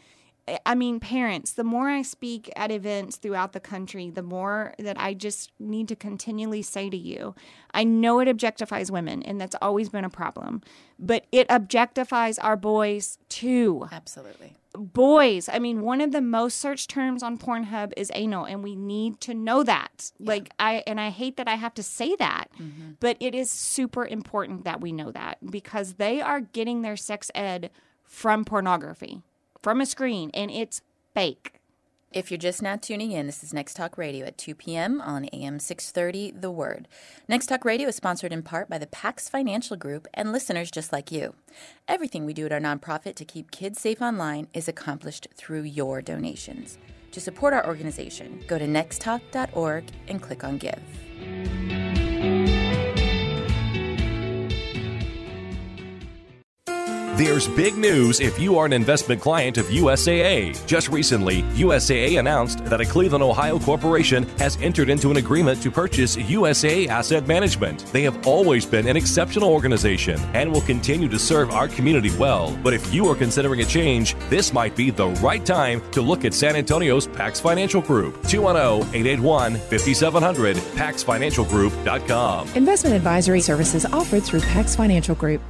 I 0.65 0.73
mean, 0.73 0.99
parents, 0.99 1.51
the 1.51 1.63
more 1.63 1.89
I 1.89 2.01
speak 2.01 2.51
at 2.55 2.71
events 2.71 3.17
throughout 3.17 3.53
the 3.53 3.59
country, 3.59 4.09
the 4.09 4.23
more 4.23 4.73
that 4.79 4.99
I 4.99 5.13
just 5.13 5.51
need 5.59 5.87
to 5.89 5.95
continually 5.95 6.63
say 6.63 6.89
to 6.89 6.97
you, 6.97 7.35
I 7.71 7.83
know 7.83 8.19
it 8.19 8.27
objectifies 8.27 8.89
women, 8.89 9.21
and 9.21 9.39
that's 9.39 9.55
always 9.61 9.89
been 9.89 10.05
a 10.05 10.09
problem, 10.09 10.61
but 10.97 11.27
it 11.31 11.47
objectifies 11.49 12.39
our 12.41 12.55
boys 12.55 13.18
too 13.29 13.87
Absolutely. 13.91 14.55
boys. 14.75 15.47
I 15.49 15.59
mean, 15.59 15.81
one 15.81 16.01
of 16.01 16.11
the 16.11 16.21
most 16.21 16.57
searched 16.57 16.89
terms 16.89 17.23
on 17.23 17.37
Pornhub 17.37 17.93
is 17.95 18.11
anal, 18.13 18.45
and 18.45 18.63
we 18.63 18.75
need 18.75 19.21
to 19.21 19.33
know 19.33 19.63
that. 19.63 20.11
Like 20.19 20.51
I 20.59 20.83
and 20.85 20.99
I 20.99 21.09
hate 21.09 21.37
that 21.37 21.47
I 21.47 21.55
have 21.55 21.73
to 21.75 21.83
say 21.83 22.15
that, 22.17 22.49
mm-hmm. 22.59 22.91
but 22.99 23.17
it 23.19 23.33
is 23.33 23.49
super 23.49 24.05
important 24.05 24.65
that 24.65 24.81
we 24.81 24.91
know 24.91 25.11
that 25.11 25.37
because 25.49 25.93
they 25.93 26.21
are 26.21 26.41
getting 26.41 26.81
their 26.81 26.97
sex 26.97 27.31
ed 27.33 27.69
from 28.03 28.43
pornography, 28.43 29.21
from 29.61 29.81
a 29.81 29.85
screen, 29.85 30.31
and 30.33 30.49
it's 30.51 30.81
fake. 31.13 31.58
If 32.11 32.31
you're 32.31 32.39
just 32.39 32.63
now 32.63 32.75
tuning 32.75 33.11
in, 33.11 33.27
this 33.27 33.43
is 33.43 33.53
Next 33.53 33.75
Talk 33.75 33.95
Radio 33.95 34.25
at 34.25 34.35
2 34.35 34.55
p.m. 34.55 34.99
on 34.99 35.25
AM 35.25 35.59
630 35.59 36.31
The 36.31 36.49
Word. 36.49 36.87
Next 37.27 37.45
Talk 37.45 37.63
Radio 37.63 37.87
is 37.87 37.97
sponsored 37.97 38.33
in 38.33 38.41
part 38.41 38.67
by 38.67 38.79
the 38.79 38.87
Pax 38.87 39.29
Financial 39.29 39.77
Group 39.77 40.07
and 40.15 40.31
listeners 40.31 40.71
just 40.71 40.91
like 40.91 41.11
you. 41.11 41.35
Everything 41.87 42.25
we 42.25 42.33
do 42.33 42.47
at 42.47 42.51
our 42.51 42.59
nonprofit 42.59 43.13
to 43.13 43.25
keep 43.25 43.51
kids 43.51 43.79
safe 43.79 44.01
online 44.01 44.47
is 44.55 44.67
accomplished 44.67 45.27
through 45.35 45.61
your 45.61 46.01
donations. 46.01 46.79
To 47.11 47.21
support 47.21 47.53
our 47.53 47.67
organization, 47.67 48.43
go 48.47 48.57
to 48.57 48.65
nexttalk.org 48.65 49.83
and 50.07 50.19
click 50.19 50.43
on 50.43 50.57
Give. 50.57 50.81
There's 57.19 57.49
big 57.49 57.75
news 57.75 58.21
if 58.21 58.39
you 58.39 58.57
are 58.57 58.65
an 58.65 58.71
investment 58.71 59.19
client 59.19 59.57
of 59.57 59.65
USAA. 59.65 60.65
Just 60.65 60.87
recently, 60.87 61.41
USAA 61.51 62.17
announced 62.17 62.63
that 62.63 62.79
a 62.79 62.85
Cleveland, 62.85 63.25
Ohio 63.25 63.59
corporation 63.59 64.23
has 64.37 64.55
entered 64.61 64.89
into 64.89 65.11
an 65.11 65.17
agreement 65.17 65.61
to 65.63 65.69
purchase 65.69 66.15
USAA 66.15 66.87
Asset 66.87 67.27
Management. 67.27 67.87
They 67.87 68.03
have 68.03 68.25
always 68.25 68.65
been 68.65 68.87
an 68.87 68.95
exceptional 68.95 69.49
organization 69.49 70.17
and 70.33 70.49
will 70.49 70.61
continue 70.61 71.09
to 71.09 71.19
serve 71.19 71.51
our 71.51 71.67
community 71.67 72.15
well. 72.17 72.57
But 72.63 72.73
if 72.73 72.93
you 72.93 73.05
are 73.09 73.15
considering 73.15 73.59
a 73.59 73.65
change, 73.65 74.15
this 74.29 74.53
might 74.53 74.77
be 74.77 74.89
the 74.89 75.09
right 75.19 75.45
time 75.45 75.81
to 75.91 76.01
look 76.01 76.23
at 76.23 76.33
San 76.33 76.55
Antonio's 76.55 77.05
Pax 77.05 77.37
Financial 77.37 77.81
Group. 77.81 78.15
210 78.29 78.95
881 78.95 79.55
5700, 79.55 80.55
paxfinancialgroup.com. 80.55 82.47
Investment 82.55 82.95
advisory 82.95 83.41
services 83.41 83.85
offered 83.87 84.23
through 84.23 84.39
Pax 84.39 84.73
Financial 84.73 85.15
Group. 85.15 85.41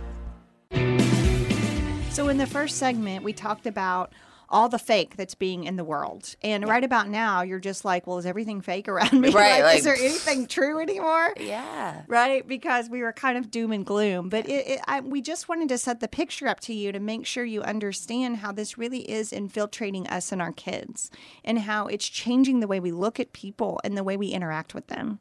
So 2.20 2.28
in 2.28 2.38
the 2.38 2.46
first 2.46 2.76
segment, 2.76 3.24
we 3.24 3.32
talked 3.32 3.66
about 3.66 4.12
all 4.50 4.68
the 4.68 4.78
fake 4.78 5.16
that's 5.16 5.36
being 5.36 5.64
in 5.64 5.78
the 5.78 5.86
world, 5.86 6.36
and 6.42 6.68
right 6.68 6.84
about 6.84 7.08
now, 7.08 7.44
you're 7.44 7.62
just 7.62 7.86
like, 7.86 8.06
well, 8.06 8.18
is 8.18 8.26
everything 8.26 8.60
fake 8.60 8.90
around 8.90 9.22
me? 9.22 9.30
Right, 9.34 9.64
like, 9.64 9.78
is 9.78 9.86
there 9.86 9.96
anything 9.96 10.46
true 10.46 10.82
anymore? 10.82 11.34
Yeah. 11.40 12.02
right? 12.08 12.46
Because 12.46 12.90
we 12.90 13.04
were 13.04 13.14
kind 13.14 13.38
of 13.38 13.50
doom 13.50 13.72
and 13.72 13.86
gloom. 13.86 14.28
But 14.28 14.50
it, 14.50 14.68
it, 14.68 14.82
I, 14.86 15.00
we 15.00 15.22
just 15.22 15.48
wanted 15.48 15.70
to 15.70 15.78
set 15.78 16.02
the 16.02 16.10
picture 16.10 16.50
up 16.50 16.60
to 16.62 16.74
you 16.74 16.92
to 16.92 17.00
make 17.00 17.26
sure 17.26 17.46
you 17.46 17.62
understand 17.62 18.40
how 18.40 18.52
this 18.52 18.78
really 18.78 19.10
is 19.10 19.32
infiltrating 19.32 20.06
us 20.08 20.34
and 20.34 20.42
our 20.42 20.52
kids, 20.52 21.10
and 21.46 21.60
how 21.60 21.88
it's 21.88 22.10
changing 22.10 22.60
the 22.60 22.68
way 22.68 22.82
we 22.82 22.92
look 22.92 23.22
at 23.22 23.32
people 23.32 23.80
and 23.86 23.96
the 23.96 24.04
way 24.04 24.18
we 24.18 24.28
interact 24.28 24.76
with 24.76 24.88
them. 24.88 25.20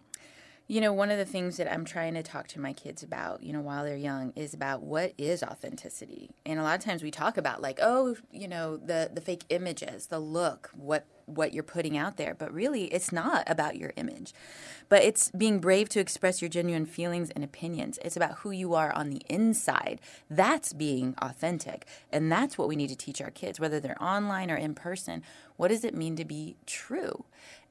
You 0.70 0.82
know, 0.82 0.92
one 0.92 1.10
of 1.10 1.16
the 1.16 1.24
things 1.24 1.56
that 1.56 1.72
I'm 1.72 1.86
trying 1.86 2.12
to 2.12 2.22
talk 2.22 2.46
to 2.48 2.60
my 2.60 2.74
kids 2.74 3.02
about, 3.02 3.42
you 3.42 3.54
know, 3.54 3.62
while 3.62 3.84
they're 3.84 3.96
young 3.96 4.34
is 4.36 4.52
about 4.52 4.82
what 4.82 5.14
is 5.16 5.42
authenticity. 5.42 6.28
And 6.44 6.60
a 6.60 6.62
lot 6.62 6.78
of 6.78 6.84
times 6.84 7.02
we 7.02 7.10
talk 7.10 7.38
about 7.38 7.62
like, 7.62 7.78
oh, 7.82 8.16
you 8.30 8.46
know, 8.46 8.76
the 8.76 9.10
the 9.10 9.22
fake 9.22 9.44
images, 9.48 10.08
the 10.08 10.18
look, 10.18 10.70
what 10.74 11.06
what 11.24 11.54
you're 11.54 11.62
putting 11.62 11.96
out 11.96 12.18
there, 12.18 12.34
but 12.34 12.52
really 12.52 12.84
it's 12.84 13.12
not 13.12 13.44
about 13.46 13.76
your 13.76 13.94
image. 13.96 14.34
But 14.90 15.04
it's 15.04 15.30
being 15.30 15.58
brave 15.58 15.88
to 15.90 16.00
express 16.00 16.42
your 16.42 16.50
genuine 16.50 16.84
feelings 16.84 17.30
and 17.30 17.42
opinions. 17.42 17.98
It's 18.02 18.16
about 18.16 18.38
who 18.38 18.50
you 18.50 18.74
are 18.74 18.92
on 18.92 19.08
the 19.08 19.22
inside. 19.26 20.02
That's 20.28 20.74
being 20.74 21.14
authentic. 21.18 21.86
And 22.12 22.30
that's 22.30 22.58
what 22.58 22.68
we 22.68 22.76
need 22.76 22.88
to 22.88 22.96
teach 22.96 23.22
our 23.22 23.30
kids, 23.30 23.58
whether 23.58 23.80
they're 23.80 24.02
online 24.02 24.50
or 24.50 24.56
in 24.56 24.74
person. 24.74 25.22
What 25.56 25.68
does 25.68 25.84
it 25.84 25.94
mean 25.94 26.16
to 26.16 26.26
be 26.26 26.56
true? 26.66 27.24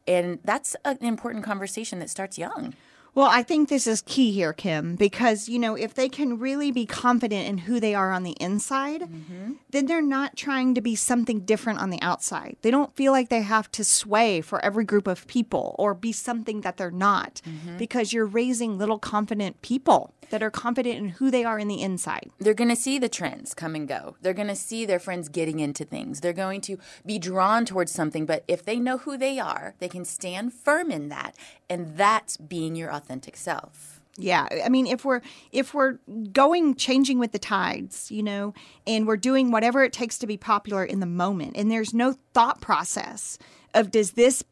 And 0.07 0.39
that's 0.43 0.75
an 0.85 0.97
important 1.01 1.43
conversation 1.43 1.99
that 1.99 2.09
starts 2.09 2.37
young. 2.37 2.73
Well, 3.17 3.29
I 3.31 3.41
think 3.41 3.67
this 3.67 3.87
is 3.87 4.03
key 4.03 4.31
here, 4.31 4.53
Kim, 4.53 4.95
because, 4.95 5.49
you 5.49 5.57
know, 5.57 5.73
if 5.73 5.95
they 5.95 6.07
can 6.07 6.37
really 6.37 6.71
be 6.71 6.85
confident 6.85 7.47
in 7.47 7.57
who 7.57 7.79
they 7.79 7.95
are 7.95 8.11
on 8.11 8.21
the 8.21 8.37
inside, 8.39 9.01
mm-hmm. 9.01 9.53
then 9.71 9.87
they're 9.87 10.03
not 10.03 10.35
trying 10.35 10.75
to 10.75 10.81
be 10.81 10.93
something 10.95 11.39
different 11.39 11.79
on 11.79 11.89
the 11.89 11.99
outside. 11.99 12.57
They 12.61 12.69
don't 12.69 12.95
feel 12.95 13.11
like 13.11 13.29
they 13.29 13.41
have 13.41 13.71
to 13.71 13.83
sway 13.83 14.41
for 14.41 14.63
every 14.63 14.85
group 14.85 15.07
of 15.07 15.25
people 15.25 15.75
or 15.79 15.95
be 15.95 16.11
something 16.11 16.61
that 16.61 16.77
they're 16.77 16.91
not 16.91 17.41
mm-hmm. 17.43 17.77
because 17.77 18.13
you're 18.13 18.27
raising 18.27 18.77
little 18.77 18.99
confident 18.99 19.63
people 19.63 20.13
that 20.29 20.43
are 20.43 20.51
confident 20.51 20.97
in 20.97 21.09
who 21.09 21.31
they 21.31 21.43
are 21.43 21.59
in 21.59 21.67
the 21.67 21.81
inside. 21.81 22.29
they're 22.39 22.53
going 22.53 22.69
to 22.69 22.75
see 22.75 22.99
the 22.99 23.09
trends 23.09 23.53
come 23.53 23.75
and 23.75 23.87
go. 23.87 24.15
They're 24.21 24.33
going 24.33 24.47
to 24.47 24.55
see 24.55 24.85
their 24.85 24.99
friends 24.99 25.29
getting 25.29 25.59
into 25.59 25.85
things. 25.85 26.21
They're 26.21 26.33
going 26.33 26.61
to 26.61 26.77
be 27.05 27.19
drawn 27.19 27.65
towards 27.65 27.91
something, 27.91 28.25
but 28.25 28.43
if 28.47 28.63
they 28.63 28.79
know 28.79 28.99
who 28.99 29.17
they 29.17 29.39
are, 29.39 29.75
they 29.79 29.89
can 29.89 30.05
stand 30.05 30.53
firm 30.53 30.91
in 30.91 31.09
that, 31.09 31.35
and 31.69 31.97
that's 31.97 32.37
being 32.37 32.75
your 32.75 32.91
authentic 32.91 33.37
self. 33.37 33.99
Yeah, 34.19 34.47
I 34.65 34.69
mean, 34.69 34.87
if 34.87 35.05
we're 35.05 35.21
if 35.51 35.75
we're 35.75 35.99
going 36.33 36.73
changing 36.75 37.19
with 37.19 37.33
the 37.33 37.39
tides, 37.39 38.09
you 38.09 38.23
know, 38.23 38.53
and 38.87 39.05
we're 39.05 39.15
doing 39.17 39.51
whatever 39.51 39.83
it 39.83 39.93
takes 39.93 40.17
to 40.19 40.27
be 40.27 40.37
popular 40.37 40.83
in 40.83 40.99
the 41.01 41.05
moment, 41.05 41.55
and 41.55 41.69
there's 41.69 41.93
no 41.93 42.15
thought 42.33 42.59
process 42.59 43.37
of 43.75 43.91
does 43.91 44.11
this 44.11 44.43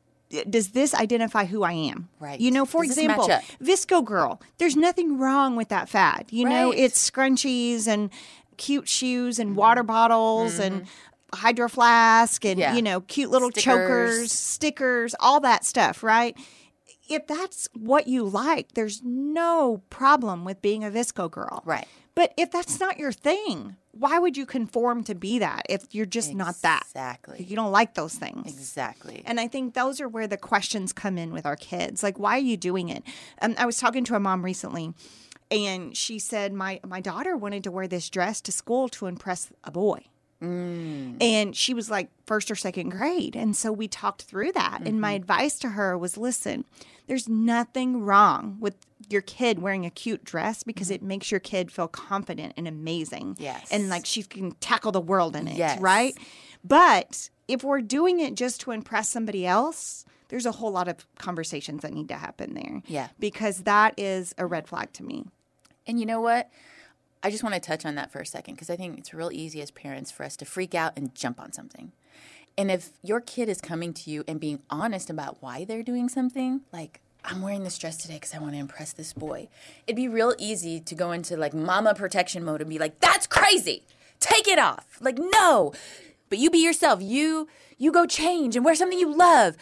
does 0.49 0.69
this 0.69 0.93
identify 0.93 1.45
who 1.45 1.63
I 1.63 1.71
am? 1.73 2.09
Right. 2.19 2.39
You 2.39 2.51
know, 2.51 2.65
for 2.65 2.83
Does 2.83 2.97
example. 2.97 3.27
VSCO 3.61 4.03
Girl. 4.03 4.41
There's 4.57 4.75
nothing 4.75 5.17
wrong 5.17 5.55
with 5.55 5.69
that 5.69 5.87
fad. 5.89 6.25
You 6.29 6.47
know, 6.49 6.71
it's 6.71 7.09
scrunchies 7.09 7.87
and 7.87 8.09
cute 8.57 8.87
shoes 8.87 9.39
and 9.39 9.55
water 9.55 9.83
bottles 9.83 10.59
and 10.59 10.85
hydro 11.33 11.67
flask 11.69 12.43
and 12.45 12.53
Mm-hmm. 12.53 12.59
Yeah. 12.61 12.75
you 12.75 12.81
know 12.81 13.01
cute 13.01 13.29
little 13.29 13.49
Stickers. 13.51 13.63
chokers, 13.63 14.31
stickers, 14.31 15.15
all 15.19 15.39
that 15.41 15.65
stuff, 15.65 16.03
right? 16.03 16.37
If 17.09 17.27
that's 17.27 17.69
what 17.73 18.07
you 18.07 18.23
like, 18.23 18.73
there's 18.73 19.01
no 19.03 19.81
problem 19.89 20.43
with 20.43 20.61
being 20.61 20.83
a 20.83 20.89
VSCO 20.89 21.29
girl. 21.29 21.61
Right. 21.65 21.87
But 22.15 22.33
if 22.37 22.49
that's 22.49 22.79
not 22.79 22.97
your 22.97 23.11
thing, 23.11 23.75
why 23.91 24.19
would 24.19 24.37
you 24.37 24.45
conform 24.45 25.03
to 25.03 25.13
be 25.13 25.39
that 25.39 25.63
if 25.69 25.93
you're 25.93 26.05
just 26.05 26.33
not 26.33 26.61
that? 26.61 26.83
Exactly. 26.87 27.43
You 27.43 27.57
don't 27.57 27.73
like 27.73 27.93
those 27.93 28.15
things. 28.15 28.51
Exactly. 28.51 29.21
And 29.25 29.39
I 29.39 29.49
think 29.49 29.73
those 29.73 29.99
are 29.99 30.07
where 30.07 30.25
the 30.25 30.37
questions 30.37 30.93
come 30.93 31.17
in 31.17 31.33
with 31.33 31.45
our 31.45 31.57
kids. 31.57 32.03
Like, 32.03 32.17
why 32.17 32.37
are 32.37 32.39
you 32.39 32.55
doing 32.55 32.87
it? 32.87 33.03
Um, 33.41 33.55
I 33.57 33.65
was 33.65 33.77
talking 33.77 34.05
to 34.05 34.15
a 34.15 34.19
mom 34.19 34.45
recently, 34.45 34.93
and 35.51 35.95
she 35.95 36.17
said 36.17 36.53
my 36.53 36.79
my 36.85 37.01
daughter 37.01 37.35
wanted 37.35 37.65
to 37.65 37.71
wear 37.71 37.87
this 37.87 38.09
dress 38.09 38.39
to 38.41 38.51
school 38.51 38.87
to 38.89 39.07
impress 39.07 39.51
a 39.65 39.71
boy. 39.71 40.05
And 40.41 41.55
she 41.55 41.73
was 41.73 41.89
like 41.89 42.09
first 42.25 42.51
or 42.51 42.55
second 42.55 42.89
grade. 42.89 43.35
And 43.35 43.55
so 43.55 43.71
we 43.71 43.87
talked 43.87 44.23
through 44.23 44.51
that. 44.51 44.81
And 44.85 45.01
my 45.01 45.13
advice 45.13 45.57
to 45.59 45.69
her 45.69 45.97
was 45.97 46.17
listen, 46.17 46.65
there's 47.07 47.29
nothing 47.29 48.01
wrong 48.01 48.57
with 48.59 48.75
your 49.09 49.21
kid 49.21 49.59
wearing 49.59 49.85
a 49.85 49.89
cute 49.89 50.23
dress 50.23 50.63
because 50.63 50.87
mm-hmm. 50.87 50.95
it 50.95 51.03
makes 51.03 51.31
your 51.31 51.39
kid 51.39 51.71
feel 51.71 51.87
confident 51.87 52.53
and 52.57 52.67
amazing. 52.67 53.35
Yes. 53.39 53.67
And 53.71 53.89
like 53.89 54.05
she 54.05 54.23
can 54.23 54.51
tackle 54.53 54.91
the 54.91 55.01
world 55.01 55.35
in 55.35 55.47
it. 55.47 55.57
Yes. 55.57 55.79
Right. 55.79 56.15
But 56.63 57.29
if 57.47 57.63
we're 57.63 57.81
doing 57.81 58.19
it 58.19 58.35
just 58.35 58.61
to 58.61 58.71
impress 58.71 59.09
somebody 59.09 59.45
else, 59.45 60.05
there's 60.29 60.45
a 60.45 60.51
whole 60.51 60.71
lot 60.71 60.87
of 60.87 61.05
conversations 61.19 61.81
that 61.83 61.93
need 61.93 62.07
to 62.09 62.15
happen 62.15 62.53
there. 62.55 62.81
Yeah. 62.87 63.09
Because 63.19 63.63
that 63.63 63.93
is 63.97 64.33
a 64.37 64.45
red 64.45 64.67
flag 64.67 64.91
to 64.93 65.03
me. 65.03 65.25
And 65.85 65.99
you 65.99 66.05
know 66.05 66.21
what? 66.21 66.49
I 67.21 67.31
just 67.31 67.43
want 67.43 67.55
to 67.55 67.61
touch 67.61 67.85
on 67.85 67.95
that 67.95 68.11
for 68.11 68.19
a 68.19 68.25
second 68.25 68.55
because 68.55 68.69
I 68.69 68.75
think 68.75 68.97
it's 68.97 69.13
real 69.13 69.31
easy 69.31 69.61
as 69.61 69.71
parents 69.71 70.11
for 70.11 70.23
us 70.23 70.35
to 70.37 70.45
freak 70.45 70.75
out 70.75 70.93
and 70.95 71.13
jump 71.15 71.39
on 71.39 71.53
something. 71.53 71.91
And 72.57 72.71
if 72.71 72.91
your 73.03 73.19
kid 73.19 73.49
is 73.49 73.59
coming 73.59 73.93
to 73.93 74.09
you 74.09 74.23
and 74.27 74.39
being 74.39 74.61
honest 74.69 75.09
about 75.09 75.37
why 75.41 75.65
they're 75.65 75.83
doing 75.83 76.07
something, 76.07 76.61
like, 76.71 77.01
I'm 77.23 77.41
wearing 77.41 77.63
this 77.63 77.77
dress 77.77 77.97
today 77.97 78.15
because 78.15 78.33
I 78.33 78.39
want 78.39 78.53
to 78.53 78.59
impress 78.59 78.93
this 78.93 79.11
boy, 79.11 79.49
it'd 79.87 79.95
be 79.95 80.07
real 80.07 80.33
easy 80.37 80.79
to 80.79 80.95
go 80.95 81.11
into 81.11 81.35
like 81.35 81.53
mama 81.53 81.95
protection 81.95 82.43
mode 82.43 82.61
and 82.61 82.69
be 82.69 82.77
like, 82.77 82.99
that's 82.99 83.27
crazy. 83.27 83.83
Take 84.19 84.47
it 84.47 84.59
off. 84.59 84.97
Like, 85.01 85.17
no. 85.17 85.73
But 86.29 86.37
you 86.37 86.49
be 86.49 86.59
yourself. 86.59 87.01
You 87.01 87.47
you 87.77 87.91
go 87.91 88.05
change 88.05 88.55
and 88.55 88.63
wear 88.63 88.75
something 88.75 88.97
you 88.97 89.13
love. 89.13 89.57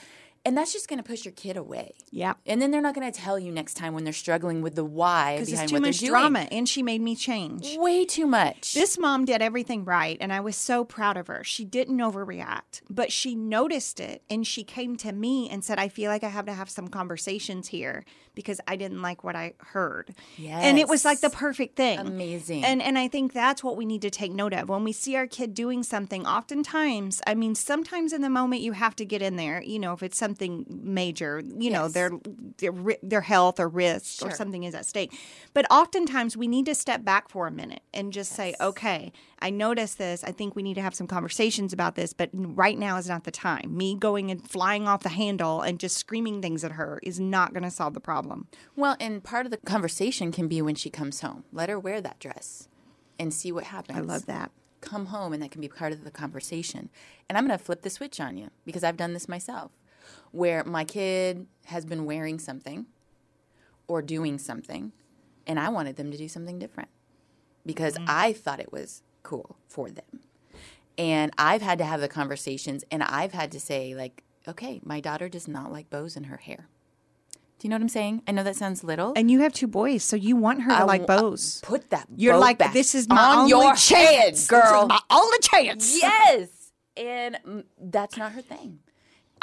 And 0.46 0.58
that's 0.58 0.74
just 0.74 0.90
going 0.90 0.98
to 0.98 1.04
push 1.04 1.24
your 1.24 1.32
kid 1.32 1.56
away. 1.56 1.94
Yep. 2.12 2.38
And 2.46 2.62
then 2.62 2.72
they're 2.72 2.82
not 2.82 2.94
going 2.96 3.10
to 3.10 3.18
tell 3.18 3.40
you 3.40 3.50
next 3.50 3.76
time 3.76 3.94
when 3.94 4.04
they're 4.04 4.12
struggling 4.12 4.62
with 4.62 4.76
the 4.76 4.84
why 4.84 5.36
Because 5.36 5.50
behind 5.50 5.64
it's 5.64 5.72
too 5.72 5.76
what 5.76 5.82
much 5.88 6.00
they're 6.02 6.10
doing. 6.10 6.20
drama. 6.20 6.48
And 6.52 6.68
she 6.68 6.84
made 6.84 7.02
me 7.02 7.16
change. 7.16 7.78
Way 7.78 8.04
too 8.04 8.28
much. 8.28 8.74
This 8.74 9.00
mom 9.00 9.24
did 9.24 9.42
everything 9.42 9.86
right, 9.86 10.18
and 10.20 10.34
I 10.34 10.42
was 10.42 10.58
so 10.58 10.84
proud 10.84 11.16
of 11.16 11.28
her. 11.28 11.46
She 11.46 11.64
didn't 11.64 11.98
overreact, 12.00 12.82
but 12.90 13.10
she 13.10 13.36
noticed 13.36 14.02
it 14.02 14.22
and 14.30 14.46
she 14.46 14.66
came 14.66 14.98
to 14.98 15.14
me 15.14 15.50
and 15.50 15.64
said, 15.64 15.80
I 15.80 15.88
feel 15.88 16.12
like 16.12 16.26
I 16.26 16.30
have 16.30 16.46
to 16.48 16.54
have 16.54 16.70
some 16.70 16.90
conversations 16.90 17.70
here 17.70 18.04
because 18.36 18.60
I 18.68 18.76
didn't 18.76 19.02
like 19.02 19.24
what 19.24 19.38
I 19.38 19.54
heard. 19.60 20.14
And 20.44 20.78
it 20.78 20.90
was 20.90 21.06
like 21.06 21.22
the 21.22 21.30
perfect 21.30 21.78
thing. 21.78 22.00
Amazing. 22.00 22.66
And 22.66 22.82
and 22.82 22.98
I 22.98 23.08
think 23.08 23.32
that's 23.32 23.64
what 23.64 23.78
we 23.78 23.86
need 23.86 24.02
to 24.02 24.10
take 24.10 24.34
note 24.34 24.54
of. 24.54 24.68
When 24.68 24.84
we 24.84 24.92
see 24.92 25.16
our 25.16 25.28
kid 25.28 25.54
doing 25.54 25.84
something, 25.84 26.26
oftentimes, 26.26 27.22
I 27.26 27.36
mean, 27.36 27.56
sometimes 27.56 28.12
in 28.12 28.22
the 28.22 28.30
moment 28.30 28.62
you 28.62 28.74
have 28.74 28.96
to 28.98 29.06
get 29.06 29.22
in 29.22 29.36
there, 29.38 29.62
you 29.64 29.80
know, 29.80 29.94
if 29.94 30.04
it's 30.04 30.18
something 30.18 30.33
major, 30.40 31.42
you 31.58 31.70
know, 31.72 31.88
their 31.88 32.12
their 32.58 32.74
their 33.02 33.22
health 33.22 33.60
or 33.60 33.68
risk 33.68 34.26
or 34.26 34.32
something 34.32 34.64
is 34.64 34.76
at 34.76 34.86
stake. 34.86 35.14
But 35.54 35.66
oftentimes 35.72 36.38
we 36.38 36.48
need 36.48 36.66
to 36.66 36.76
step 36.76 37.04
back 37.04 37.30
for 37.30 37.48
a 37.48 37.52
minute 37.52 37.82
and 37.94 38.14
just 38.14 38.32
say, 38.34 38.56
okay, 38.60 39.12
I 39.40 39.50
noticed 39.50 39.98
this. 39.98 40.24
I 40.24 40.32
think 40.32 40.56
we 40.56 40.64
need 40.64 40.76
to 40.76 40.82
have 40.82 40.96
some 40.96 41.08
conversations 41.08 41.74
about 41.74 41.96
this, 41.96 42.14
but 42.14 42.30
right 42.34 42.78
now 42.78 42.98
is 42.98 43.08
not 43.08 43.24
the 43.24 43.32
time. 43.32 43.76
Me 43.76 43.96
going 43.96 44.32
and 44.32 44.48
flying 44.50 44.88
off 44.88 45.04
the 45.04 45.10
handle 45.10 45.62
and 45.62 45.80
just 45.80 45.98
screaming 45.98 46.42
things 46.42 46.64
at 46.64 46.74
her 46.74 47.00
is 47.04 47.20
not 47.20 47.54
going 47.54 47.64
to 47.64 47.72
solve 47.72 47.94
the 47.94 48.00
problem. 48.00 48.48
well, 48.76 48.96
and 49.00 49.24
part 49.24 49.46
of 49.46 49.52
the 49.52 49.58
conversation 49.58 50.32
can 50.32 50.48
be 50.48 50.62
when 50.62 50.76
she 50.76 50.90
comes 50.90 51.22
home. 51.22 51.44
Let 51.52 51.70
her 51.70 51.80
wear 51.80 52.02
that 52.02 52.20
dress 52.20 52.68
and 53.20 53.34
see 53.34 53.52
what 53.52 53.66
happens. 53.66 53.98
I 53.98 54.02
love 54.02 54.26
that. 54.28 54.52
Come 54.82 55.08
home, 55.08 55.32
and 55.34 55.42
that 55.42 55.52
can 55.52 55.62
be 55.62 55.70
part 55.70 55.94
of 55.94 56.04
the 56.04 56.12
conversation. 56.12 56.90
And 57.30 57.38
I'm 57.38 57.48
going 57.48 57.58
to 57.58 57.64
flip 57.64 57.84
the 57.84 57.90
switch 57.90 58.20
on 58.20 58.38
you 58.38 58.50
because 58.66 58.84
I've 58.84 58.98
done 58.98 59.14
this 59.14 59.30
myself, 59.30 59.72
where 60.32 60.64
my 60.64 60.84
kid 60.84 61.48
has 61.66 61.86
been 61.86 62.06
wearing 62.06 62.40
something 62.40 62.86
or 63.88 64.02
doing 64.02 64.38
something, 64.38 64.92
and 65.46 65.60
I 65.60 65.70
wanted 65.70 65.96
them 65.96 66.12
to 66.12 66.18
do 66.18 66.28
something 66.28 66.60
different 66.60 66.90
because 67.66 67.96
mm. 67.96 68.06
I 68.08 68.34
thought 68.34 68.60
it 68.60 68.72
was 68.72 69.02
cool 69.24 69.58
for 69.68 69.90
them. 69.90 70.22
And 70.98 71.32
I've 71.38 71.62
had 71.62 71.80
to 71.80 71.86
have 71.86 72.02
the 72.02 72.08
conversations, 72.08 72.84
and 72.92 73.02
I've 73.02 73.34
had 73.34 73.52
to 73.54 73.60
say, 73.60 73.96
like, 73.96 74.24
okay, 74.48 74.80
my 74.84 75.00
daughter 75.00 75.28
does 75.28 75.48
not 75.48 75.72
like 75.72 75.90
bows 75.90 76.16
in 76.16 76.26
her 76.26 76.38
hair. 76.38 76.68
Do 77.64 77.68
you 77.68 77.70
know 77.70 77.76
what 77.76 77.84
I'm 77.84 77.90
saying? 77.90 78.24
I 78.28 78.34
know 78.34 78.44
that 78.44 78.58
sounds 78.58 78.84
little. 78.84 79.14
And 79.16 79.32
you 79.32 79.40
have 79.40 79.54
two 79.54 79.68
boys, 79.68 80.04
so 80.04 80.16
you 80.16 80.36
want 80.36 80.64
her 80.64 80.70
to 80.72 80.80
I 80.80 80.84
like 80.84 81.08
w- 81.08 81.22
bows. 81.22 81.62
Put 81.64 81.90
that. 81.92 82.08
You're 82.16 82.38
like, 82.38 82.60
this 82.74 82.94
is 82.94 83.08
my 83.08 83.18
on 83.18 83.38
only 83.38 83.50
your 83.52 83.74
chance, 83.76 84.42
This 84.42 84.48
girl. 84.48 84.82
is 84.84 84.90
my 84.90 85.00
only 85.10 85.38
chance. 85.40 85.98
yes, 86.02 86.50
and 86.98 87.64
that's 87.82 88.18
not 88.18 88.34
her 88.34 88.42
thing. 88.42 88.80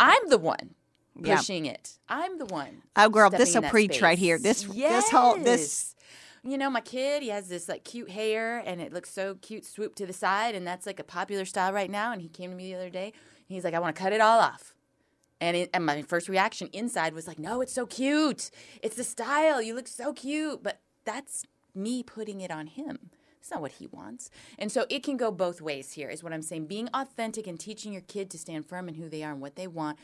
I'm 0.00 0.28
the 0.28 0.38
one 0.38 0.74
Yeah. 1.20 1.36
pushing 1.36 1.66
it. 1.66 1.98
I'm 2.08 2.38
the 2.38 2.46
one. 2.46 2.82
Oh, 2.96 3.08
girl, 3.08 3.30
this 3.30 3.50
stepping 3.50 3.54
a 3.54 3.58
in 3.58 3.62
that 3.64 3.70
preach 3.70 4.02
right 4.02 4.18
here. 4.18 4.38
This- 4.38 4.62
this 4.64 5.10
whole- 5.10 5.36
this- 5.36 5.94
You 6.42 6.56
know, 6.56 6.70
my 6.70 6.80
kid, 6.80 7.22
he 7.22 7.28
has 7.28 7.48
this 7.48 7.68
like 7.68 7.84
cute 7.84 8.10
hair 8.10 8.58
and 8.64 8.80
it 8.80 8.94
looks 8.94 9.12
so 9.12 9.34
cute 9.42 9.66
swoop 9.66 9.94
to 9.96 10.06
the 10.06 10.12
side, 10.14 10.54
and 10.54 10.66
that's 10.66 10.86
like 10.86 10.98
a 10.98 11.04
popular 11.04 11.44
style 11.44 11.70
right 11.72 11.90
now. 11.90 12.12
And 12.12 12.22
he 12.22 12.28
came 12.30 12.50
to 12.50 12.56
me 12.56 12.72
the 12.72 12.76
other 12.78 12.88
day. 12.88 13.12
And 13.12 13.54
he's 13.54 13.62
like, 13.62 13.74
I 13.74 13.78
want 13.78 13.94
to 13.94 14.00
cut 14.02 14.14
it 14.14 14.22
all 14.22 14.40
off. 14.40 14.74
And, 15.42 15.54
it, 15.56 15.70
and 15.74 15.84
my 15.84 16.00
first 16.02 16.28
reaction 16.30 16.68
inside 16.72 17.12
was 17.12 17.26
like, 17.26 17.38
no, 17.38 17.60
it's 17.60 17.72
so 17.74 17.84
cute. 17.86 18.50
It's 18.82 18.96
the 18.96 19.04
style. 19.04 19.60
You 19.60 19.74
look 19.74 19.86
so 19.88 20.12
cute. 20.14 20.62
But 20.62 20.80
that's 21.04 21.44
me 21.74 22.02
putting 22.02 22.40
it 22.40 22.50
on 22.50 22.68
him. 22.68 23.10
It's 23.40 23.50
not 23.50 23.62
what 23.62 23.72
he 23.72 23.86
wants. 23.86 24.30
And 24.58 24.70
so 24.70 24.86
it 24.90 25.02
can 25.02 25.16
go 25.16 25.30
both 25.30 25.60
ways 25.60 25.92
here, 25.92 26.08
is 26.08 26.22
what 26.22 26.32
I'm 26.32 26.42
saying. 26.42 26.66
Being 26.66 26.88
authentic 26.92 27.46
and 27.46 27.58
teaching 27.58 27.92
your 27.92 28.02
kid 28.02 28.30
to 28.30 28.38
stand 28.38 28.66
firm 28.66 28.88
in 28.88 28.94
who 28.94 29.08
they 29.08 29.22
are 29.22 29.32
and 29.32 29.40
what 29.40 29.56
they 29.56 29.66
want 29.66 29.98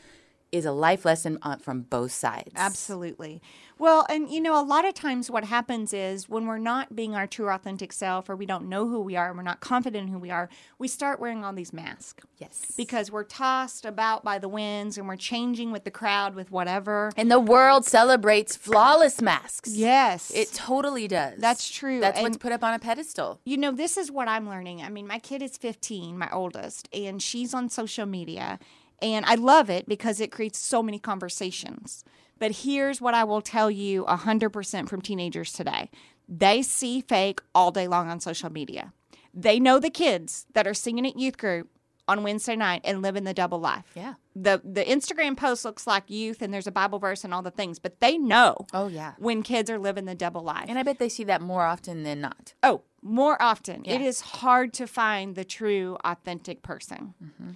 is 0.51 0.65
a 0.65 0.71
life 0.71 1.03
lesson 1.05 1.37
uh, 1.41 1.57
from 1.57 1.81
both 1.81 2.11
sides. 2.11 2.51
Absolutely. 2.55 3.41
Well, 3.79 4.05
and 4.09 4.29
you 4.29 4.39
know, 4.41 4.59
a 4.59 4.63
lot 4.63 4.85
of 4.85 4.93
times 4.95 5.29
what 5.29 5.43
happens 5.43 5.93
is 5.93 6.27
when 6.27 6.47
we're 6.47 6.57
not 6.57 6.95
being 6.95 7.13
our 7.15 7.27
true 7.27 7.49
authentic 7.49 7.93
self 7.93 8.27
or 8.29 8.35
we 8.35 8.45
don't 8.47 8.67
know 8.67 8.87
who 8.87 8.99
we 9.01 9.15
are 9.15 9.27
and 9.27 9.37
we're 9.37 9.43
not 9.43 9.59
confident 9.59 10.07
in 10.07 10.13
who 10.13 10.17
we 10.17 10.31
are, 10.31 10.49
we 10.79 10.87
start 10.87 11.19
wearing 11.19 11.43
all 11.43 11.53
these 11.53 11.73
masks. 11.73 12.23
Yes. 12.37 12.71
Because 12.75 13.11
we're 13.11 13.23
tossed 13.23 13.85
about 13.85 14.23
by 14.23 14.39
the 14.39 14.47
winds 14.49 14.97
and 14.97 15.07
we're 15.07 15.15
changing 15.15 15.71
with 15.71 15.83
the 15.83 15.91
crowd 15.91 16.33
with 16.33 16.49
whatever. 16.49 17.11
And 17.15 17.29
the 17.29 17.39
world 17.39 17.85
celebrates 17.85 18.55
flawless 18.55 19.21
masks. 19.21 19.75
Yes. 19.75 20.31
It 20.33 20.53
totally 20.53 21.07
does. 21.07 21.37
That's 21.39 21.69
true. 21.69 21.99
That's 21.99 22.17
And- 22.17 22.23
what's 22.23 22.37
put 22.37 22.51
up 22.53 22.63
on 22.63 22.73
a 22.73 22.79
pedestal. 22.79 23.39
you 23.45 23.57
know, 23.57 23.71
this 23.71 23.95
is 23.97 24.09
what 24.09 24.27
I'm 24.27 24.49
learning. 24.49 24.81
I 24.81 24.89
mean, 24.89 25.05
my 25.05 25.19
kid 25.19 25.41
is 25.43 25.55
15, 25.57 26.17
my 26.17 26.29
oldest, 26.31 26.87
and 26.93 27.21
she's 27.21 27.53
on 27.53 27.69
social 27.69 28.05
media. 28.07 28.57
And 29.01 29.25
I 29.25 29.35
love 29.35 29.69
it 29.69 29.87
because 29.87 30.19
it 30.19 30.31
creates 30.31 30.57
so 30.59 30.81
many 30.81 30.99
conversations. 30.99 32.03
But 32.39 32.51
here's 32.51 32.99
what 33.01 33.13
I 33.13 33.23
will 33.23 33.41
tell 33.41 33.69
you 33.71 34.05
100% 34.05 34.87
from 34.89 35.01
teenagers 35.01 35.51
today 35.53 35.89
they 36.29 36.61
see 36.61 36.99
fake 36.99 37.39
all 37.55 37.71
day 37.71 37.87
long 37.87 38.09
on 38.09 38.19
social 38.19 38.51
media. 38.51 38.91
They 39.33 39.61
know 39.61 39.79
the 39.79 39.89
kids 39.89 40.45
that 40.53 40.67
are 40.67 40.73
singing 40.73 41.07
at 41.07 41.17
youth 41.17 41.37
group 41.37 41.69
on 42.05 42.21
Wednesday 42.21 42.55
night 42.57 42.81
and 42.83 43.01
living 43.01 43.23
the 43.23 43.33
double 43.33 43.59
life. 43.59 43.85
Yeah. 43.95 44.15
The 44.35 44.61
the 44.63 44.83
Instagram 44.83 45.37
post 45.37 45.63
looks 45.63 45.87
like 45.87 46.09
youth 46.09 46.41
and 46.41 46.53
there's 46.53 46.67
a 46.67 46.71
Bible 46.71 46.99
verse 46.99 47.23
and 47.23 47.33
all 47.33 47.41
the 47.41 47.51
things, 47.51 47.79
but 47.79 47.99
they 48.01 48.17
know 48.17 48.57
Oh, 48.73 48.87
yeah. 48.87 49.13
when 49.19 49.41
kids 49.41 49.69
are 49.69 49.79
living 49.79 50.03
the 50.05 50.15
double 50.15 50.41
life. 50.41 50.65
And 50.67 50.77
I 50.77 50.83
bet 50.83 50.99
they 50.99 51.09
see 51.09 51.23
that 51.25 51.41
more 51.41 51.63
often 51.63 52.03
than 52.03 52.19
not. 52.21 52.53
Oh, 52.61 52.81
more 53.01 53.41
often. 53.41 53.83
It 53.85 54.01
Yeah. 54.01 54.07
is 54.07 54.19
hard 54.21 54.73
to 54.75 54.85
find 54.87 55.35
the 55.35 55.45
true, 55.45 55.97
authentic 56.03 56.61
person. 56.61 57.13
Mm-hmm. 57.23 57.49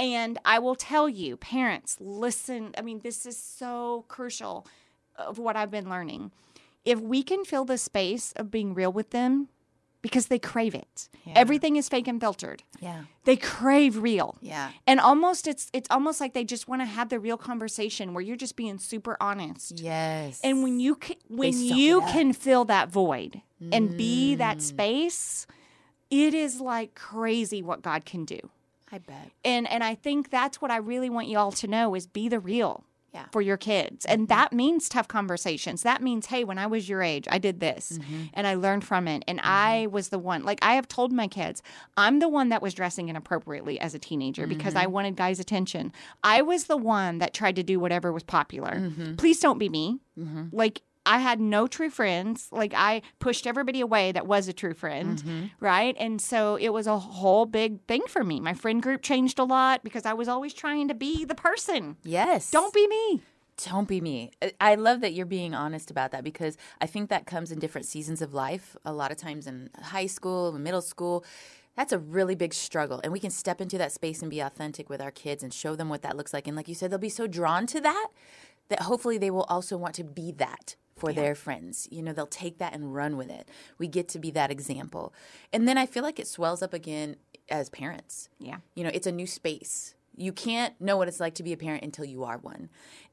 And 0.00 0.38
I 0.44 0.58
will 0.58 0.74
tell 0.74 1.08
you, 1.08 1.36
parents, 1.36 1.96
listen. 2.00 2.74
I 2.78 2.82
mean, 2.82 3.00
this 3.00 3.26
is 3.26 3.36
so 3.36 4.04
crucial 4.08 4.66
of 5.16 5.38
what 5.38 5.56
I've 5.56 5.70
been 5.70 5.88
learning. 5.90 6.32
If 6.84 6.98
we 7.00 7.22
can 7.22 7.44
fill 7.44 7.66
the 7.66 7.76
space 7.76 8.32
of 8.36 8.50
being 8.50 8.72
real 8.72 8.92
with 8.92 9.10
them, 9.10 9.48
because 10.02 10.28
they 10.28 10.38
crave 10.38 10.74
it. 10.74 11.10
Everything 11.34 11.76
is 11.76 11.86
fake 11.86 12.08
and 12.08 12.18
filtered. 12.18 12.62
Yeah. 12.80 13.02
They 13.24 13.36
crave 13.36 13.98
real. 13.98 14.38
Yeah. 14.40 14.70
And 14.86 14.98
almost 14.98 15.46
it's 15.46 15.68
it's 15.74 15.90
almost 15.90 16.22
like 16.22 16.32
they 16.32 16.44
just 16.44 16.66
want 16.68 16.80
to 16.80 16.86
have 16.86 17.10
the 17.10 17.18
real 17.18 17.36
conversation 17.36 18.14
where 18.14 18.22
you're 18.22 18.36
just 18.36 18.56
being 18.56 18.78
super 18.78 19.18
honest. 19.20 19.78
Yes. 19.78 20.40
And 20.42 20.62
when 20.62 20.80
you 20.80 20.94
can, 20.94 21.16
when 21.28 21.52
you 21.52 22.00
can 22.12 22.32
fill 22.32 22.64
that 22.64 22.88
void 22.88 23.42
and 23.60 23.94
be 23.98 24.34
Mm. 24.34 24.38
that 24.38 24.62
space, 24.62 25.46
it 26.10 26.32
is 26.32 26.62
like 26.62 26.94
crazy 26.94 27.60
what 27.60 27.82
God 27.82 28.06
can 28.06 28.24
do. 28.24 28.40
I 28.92 28.98
bet. 28.98 29.30
And 29.44 29.68
and 29.70 29.82
I 29.84 29.94
think 29.94 30.30
that's 30.30 30.60
what 30.60 30.70
I 30.70 30.76
really 30.78 31.10
want 31.10 31.28
you 31.28 31.38
all 31.38 31.52
to 31.52 31.66
know 31.66 31.94
is 31.94 32.06
be 32.06 32.28
the 32.28 32.40
real 32.40 32.84
Yeah. 33.12 33.22
Mm-hmm. 33.22 33.30
for 33.32 33.40
your 33.42 33.56
kids. 33.56 34.06
And 34.06 34.28
that 34.28 34.52
means 34.52 34.88
tough 34.88 35.08
conversations. 35.08 35.82
That 35.82 36.00
means, 36.00 36.26
hey, 36.26 36.44
when 36.44 36.58
I 36.58 36.66
was 36.68 36.88
your 36.88 37.02
age, 37.02 37.26
I 37.30 37.38
did 37.38 37.58
this 37.58 37.98
Mm-hmm. 37.98 38.22
and 38.34 38.46
I 38.46 38.54
learned 38.54 38.84
from 38.84 39.08
it. 39.08 39.24
And 39.26 39.40
I 39.42 39.88
was 39.90 40.10
the 40.10 40.18
one, 40.18 40.44
like 40.44 40.60
I 40.62 40.74
have 40.74 40.86
told 40.86 41.10
my 41.12 41.26
kids, 41.26 41.60
I'm 41.96 42.20
the 42.20 42.28
one 42.28 42.50
that 42.50 42.62
was 42.62 42.72
dressing 42.72 43.08
inappropriately 43.08 43.80
as 43.80 43.94
a 43.94 43.98
teenager 43.98 44.46
because 44.46 44.74
Mm-hmm. 44.74 44.84
I 44.84 44.86
wanted 44.86 45.16
guys' 45.16 45.40
attention. 45.40 45.92
I 46.22 46.42
was 46.42 46.64
the 46.66 46.76
one 46.76 47.18
that 47.18 47.34
tried 47.34 47.56
to 47.56 47.64
do 47.64 47.80
whatever 47.80 48.12
was 48.12 48.22
popular. 48.22 48.76
Mm-hmm. 48.76 49.16
Please 49.16 49.40
don't 49.40 49.58
be 49.58 49.68
me. 49.68 49.98
Like, 50.52 50.82
I 51.14 51.18
had 51.18 51.40
no 51.40 51.66
true 51.66 51.90
friends. 51.90 52.48
Like 52.52 52.72
I 52.74 53.02
pushed 53.18 53.46
everybody 53.46 53.80
away 53.80 54.12
that 54.12 54.26
was 54.26 54.48
a 54.48 54.52
true 54.52 54.74
friend, 54.74 55.18
Mm-hmm. 55.18 55.44
right? 55.70 55.96
And 55.98 56.20
so 56.20 56.56
it 56.56 56.70
was 56.72 56.86
a 56.86 56.98
whole 56.98 57.46
big 57.46 57.80
thing 57.86 58.02
for 58.08 58.22
me. 58.24 58.40
My 58.40 58.54
friend 58.54 58.82
group 58.82 59.02
changed 59.02 59.38
a 59.38 59.44
lot 59.44 59.82
because 59.82 60.04
I 60.06 60.12
was 60.12 60.28
always 60.28 60.54
trying 60.54 60.88
to 60.88 60.94
be 60.94 61.24
the 61.24 61.34
person. 61.34 61.96
Yes. 62.04 62.50
Don't 62.50 62.72
be 62.72 62.86
me. 62.86 63.22
Don't 63.70 63.88
be 63.88 64.00
me. 64.00 64.30
I- 64.40 64.54
I 64.70 64.74
love 64.76 65.00
that 65.02 65.12
you're 65.12 65.26
being 65.38 65.54
honest 65.54 65.90
about 65.90 66.12
that 66.12 66.24
because 66.24 66.56
I 66.80 66.86
think 66.86 67.10
that 67.10 67.26
comes 67.26 67.50
in 67.52 67.58
different 67.58 67.86
seasons 67.86 68.22
of 68.22 68.32
life. 68.32 68.74
A 68.86 68.92
lot 68.92 69.10
of 69.10 69.18
times 69.18 69.46
in 69.46 69.68
high 69.82 70.06
school, 70.06 70.52
middle 70.52 70.80
school, 70.82 71.24
That's 71.76 71.92
a 71.92 71.98
really 71.98 72.34
big 72.34 72.52
struggle. 72.52 73.00
And 73.04 73.12
we 73.12 73.20
can 73.20 73.30
step 73.30 73.60
into 73.60 73.78
that 73.78 73.92
space 73.92 74.22
and 74.22 74.30
be 74.30 74.40
authentic 74.40 74.90
with 74.90 75.00
our 75.00 75.12
kids 75.12 75.42
and 75.42 75.52
show 75.54 75.76
them 75.76 75.88
what 75.88 76.02
that 76.02 76.16
looks 76.16 76.32
like. 76.34 76.46
And 76.48 76.56
like 76.56 76.68
you 76.68 76.74
said, 76.74 76.90
they'll 76.90 76.98
be 76.98 77.08
so 77.22 77.26
drawn 77.26 77.66
to 77.68 77.80
that 77.80 78.08
that 78.70 78.82
hopefully 78.82 79.18
they 79.18 79.30
will 79.30 79.44
also 79.54 79.76
want 79.76 79.94
to 79.94 80.04
be 80.04 80.32
that 80.32 80.74
for 81.00 81.12
their 81.12 81.34
friends. 81.34 81.88
You 81.90 82.02
know, 82.02 82.12
they'll 82.12 82.26
take 82.26 82.58
that 82.58 82.74
and 82.74 82.94
run 82.94 83.16
with 83.16 83.30
it. 83.30 83.48
We 83.78 83.88
get 83.88 84.08
to 84.10 84.18
be 84.18 84.30
that 84.32 84.50
example. 84.50 85.12
And 85.52 85.66
then 85.66 85.78
I 85.78 85.86
feel 85.86 86.02
like 86.02 86.20
it 86.20 86.26
swells 86.26 86.62
up 86.62 86.74
again 86.74 87.16
as 87.48 87.68
parents. 87.70 88.28
Yeah. 88.38 88.58
You 88.74 88.84
know, 88.84 88.90
it's 88.92 89.06
a 89.06 89.12
new 89.12 89.26
space. 89.26 89.94
You 90.16 90.32
can't 90.32 90.78
know 90.80 90.96
what 90.96 91.08
it's 91.08 91.20
like 91.20 91.34
to 91.36 91.42
be 91.42 91.52
a 91.52 91.56
parent 91.56 91.82
until 91.82 92.04
you 92.04 92.24
are 92.24 92.38
one. 92.38 92.68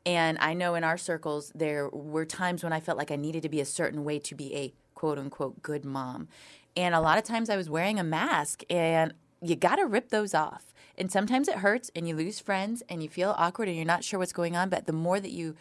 And 0.05 0.37
I 0.39 0.53
know 0.53 0.75
in 0.75 0.83
our 0.83 0.97
circles, 0.97 1.51
there 1.55 1.89
were 1.89 2.25
times 2.25 2.63
when 2.63 2.73
I 2.73 2.79
felt 2.79 2.97
like 2.97 3.11
I 3.11 3.15
needed 3.15 3.43
to 3.43 3.49
be 3.49 3.61
a 3.61 3.65
certain 3.65 4.03
way 4.03 4.19
to 4.19 4.35
be 4.35 4.55
a 4.55 4.73
quote 4.93 5.17
unquote 5.17 5.61
good 5.61 5.85
mom. 5.85 6.27
And 6.75 6.93
a 6.93 6.99
lot 6.99 7.17
of 7.17 7.23
times 7.23 7.49
I 7.49 7.55
was 7.55 7.69
wearing 7.69 7.99
a 7.99 8.03
mask, 8.03 8.61
and 8.69 9.13
you 9.41 9.55
got 9.55 9.77
to 9.77 9.85
rip 9.85 10.09
those 10.09 10.33
off. 10.33 10.73
And 10.97 11.11
sometimes 11.11 11.47
it 11.47 11.57
hurts, 11.57 11.91
and 11.95 12.07
you 12.07 12.15
lose 12.15 12.39
friends, 12.39 12.83
and 12.89 13.01
you 13.01 13.09
feel 13.09 13.35
awkward, 13.37 13.67
and 13.67 13.77
you're 13.77 13.85
not 13.85 14.03
sure 14.03 14.19
what's 14.19 14.33
going 14.33 14.55
on. 14.55 14.69
But 14.69 14.85
the 14.85 14.93
more 14.93 15.19
that 15.19 15.31
you 15.31 15.55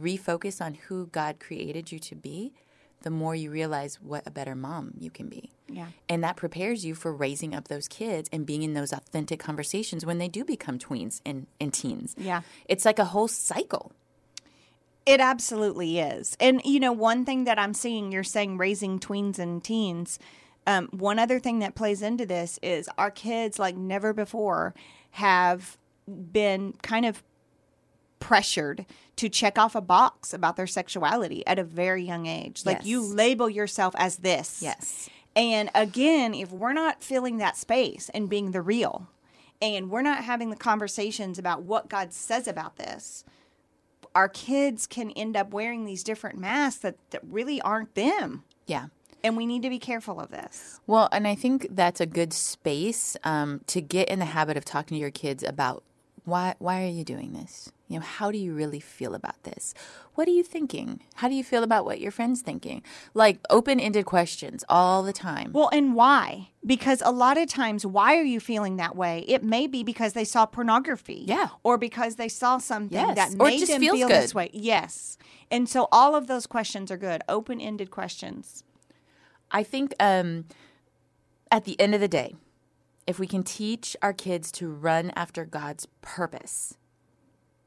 refocus 0.00 0.64
on 0.64 0.74
who 0.74 1.06
God 1.06 1.40
created 1.40 1.90
you 1.92 1.98
to 2.00 2.14
be, 2.14 2.52
the 3.02 3.10
more 3.10 3.34
you 3.34 3.50
realize 3.50 4.00
what 4.00 4.26
a 4.26 4.30
better 4.30 4.54
mom 4.54 4.92
you 4.98 5.10
can 5.10 5.28
be. 5.28 5.50
Yeah. 5.68 5.88
And 6.08 6.24
that 6.24 6.36
prepares 6.36 6.84
you 6.84 6.94
for 6.94 7.12
raising 7.12 7.54
up 7.54 7.68
those 7.68 7.88
kids 7.88 8.28
and 8.32 8.46
being 8.46 8.62
in 8.62 8.74
those 8.74 8.92
authentic 8.92 9.38
conversations 9.38 10.06
when 10.06 10.18
they 10.18 10.28
do 10.28 10.44
become 10.44 10.78
tweens 10.78 11.20
and, 11.24 11.46
and 11.60 11.72
teens. 11.72 12.14
Yeah. 12.18 12.42
It's 12.66 12.84
like 12.84 12.98
a 12.98 13.06
whole 13.06 13.28
cycle. 13.28 13.92
It 15.04 15.20
absolutely 15.20 16.00
is. 16.00 16.36
And, 16.40 16.60
you 16.64 16.80
know, 16.80 16.92
one 16.92 17.24
thing 17.24 17.44
that 17.44 17.58
I'm 17.58 17.74
seeing, 17.74 18.10
you're 18.10 18.24
saying 18.24 18.58
raising 18.58 18.98
tweens 18.98 19.38
and 19.38 19.62
teens. 19.62 20.18
Um, 20.66 20.88
one 20.90 21.20
other 21.20 21.38
thing 21.38 21.60
that 21.60 21.76
plays 21.76 22.02
into 22.02 22.26
this 22.26 22.58
is 22.60 22.88
our 22.98 23.12
kids, 23.12 23.58
like 23.58 23.76
never 23.76 24.12
before, 24.12 24.74
have 25.12 25.78
been 26.08 26.74
kind 26.82 27.06
of 27.06 27.22
pressured 28.26 28.84
to 29.14 29.28
check 29.28 29.56
off 29.56 29.76
a 29.76 29.80
box 29.80 30.34
about 30.34 30.56
their 30.56 30.66
sexuality 30.66 31.46
at 31.46 31.60
a 31.60 31.62
very 31.62 32.02
young 32.02 32.26
age. 32.26 32.66
Like 32.66 32.84
you 32.84 33.00
label 33.00 33.48
yourself 33.48 33.94
as 33.96 34.16
this. 34.16 34.60
Yes. 34.60 35.08
And 35.36 35.70
again, 35.76 36.34
if 36.34 36.50
we're 36.50 36.72
not 36.72 37.04
filling 37.04 37.36
that 37.36 37.56
space 37.56 38.10
and 38.12 38.28
being 38.28 38.50
the 38.50 38.60
real, 38.60 39.08
and 39.62 39.90
we're 39.90 40.02
not 40.02 40.24
having 40.24 40.50
the 40.50 40.56
conversations 40.56 41.38
about 41.38 41.62
what 41.62 41.88
God 41.88 42.12
says 42.12 42.48
about 42.48 42.78
this, 42.78 43.24
our 44.12 44.28
kids 44.28 44.88
can 44.88 45.12
end 45.12 45.36
up 45.36 45.52
wearing 45.52 45.84
these 45.84 46.02
different 46.02 46.36
masks 46.36 46.80
that, 46.80 46.96
that 47.10 47.22
really 47.30 47.60
aren't 47.60 47.94
them. 47.94 48.42
Yeah. 48.66 48.86
And 49.22 49.36
we 49.36 49.46
need 49.46 49.62
to 49.62 49.70
be 49.70 49.78
careful 49.78 50.18
of 50.18 50.32
this. 50.32 50.80
Well, 50.88 51.08
and 51.12 51.28
I 51.28 51.36
think 51.36 51.68
that's 51.70 52.00
a 52.00 52.06
good 52.06 52.32
space 52.32 53.16
um, 53.22 53.60
to 53.68 53.80
get 53.80 54.08
in 54.08 54.18
the 54.18 54.24
habit 54.24 54.56
of 54.56 54.64
talking 54.64 54.96
to 54.96 55.00
your 55.00 55.12
kids 55.12 55.44
about 55.44 55.84
why 56.24 56.56
why 56.58 56.82
are 56.82 56.90
you 56.90 57.04
doing 57.04 57.32
this? 57.32 57.70
You 57.88 58.00
know, 58.00 58.04
how 58.04 58.32
do 58.32 58.38
you 58.38 58.52
really 58.52 58.80
feel 58.80 59.14
about 59.14 59.44
this? 59.44 59.72
What 60.16 60.26
are 60.26 60.32
you 60.32 60.42
thinking? 60.42 61.02
How 61.16 61.28
do 61.28 61.34
you 61.34 61.44
feel 61.44 61.62
about 61.62 61.84
what 61.84 62.00
your 62.00 62.10
friends 62.10 62.42
thinking? 62.42 62.82
Like 63.14 63.38
open-ended 63.48 64.06
questions 64.06 64.64
all 64.68 65.04
the 65.04 65.12
time. 65.12 65.52
Well, 65.52 65.68
and 65.72 65.94
why? 65.94 66.48
Because 66.64 67.00
a 67.04 67.12
lot 67.12 67.38
of 67.38 67.48
times, 67.48 67.86
why 67.86 68.16
are 68.16 68.24
you 68.24 68.40
feeling 68.40 68.76
that 68.76 68.96
way? 68.96 69.24
It 69.28 69.44
may 69.44 69.68
be 69.68 69.84
because 69.84 70.14
they 70.14 70.24
saw 70.24 70.46
pornography. 70.46 71.22
Yeah. 71.26 71.48
Or 71.62 71.78
because 71.78 72.16
they 72.16 72.28
saw 72.28 72.58
something 72.58 72.98
Yes. 72.98 73.14
that 73.16 73.40
Or 73.40 73.46
made 73.46 73.60
just 73.60 73.70
them 73.70 73.80
feel 73.80 74.08
this 74.08 74.34
way. 74.34 74.50
Yes. 74.52 75.16
And 75.48 75.68
so 75.68 75.86
all 75.92 76.16
of 76.16 76.26
those 76.26 76.46
questions 76.48 76.90
are 76.90 76.96
good, 76.96 77.22
open 77.28 77.60
ended 77.60 77.92
questions. 77.92 78.64
I 79.52 79.62
think 79.62 79.94
um, 80.00 80.46
at 81.52 81.64
the 81.64 81.78
end 81.80 81.94
of 81.94 82.00
the 82.00 82.08
day, 82.08 82.34
if 83.06 83.20
we 83.20 83.28
can 83.28 83.44
teach 83.44 83.96
our 84.02 84.12
kids 84.12 84.50
to 84.52 84.68
run 84.68 85.12
after 85.14 85.44
God's 85.44 85.86
purpose, 86.02 86.74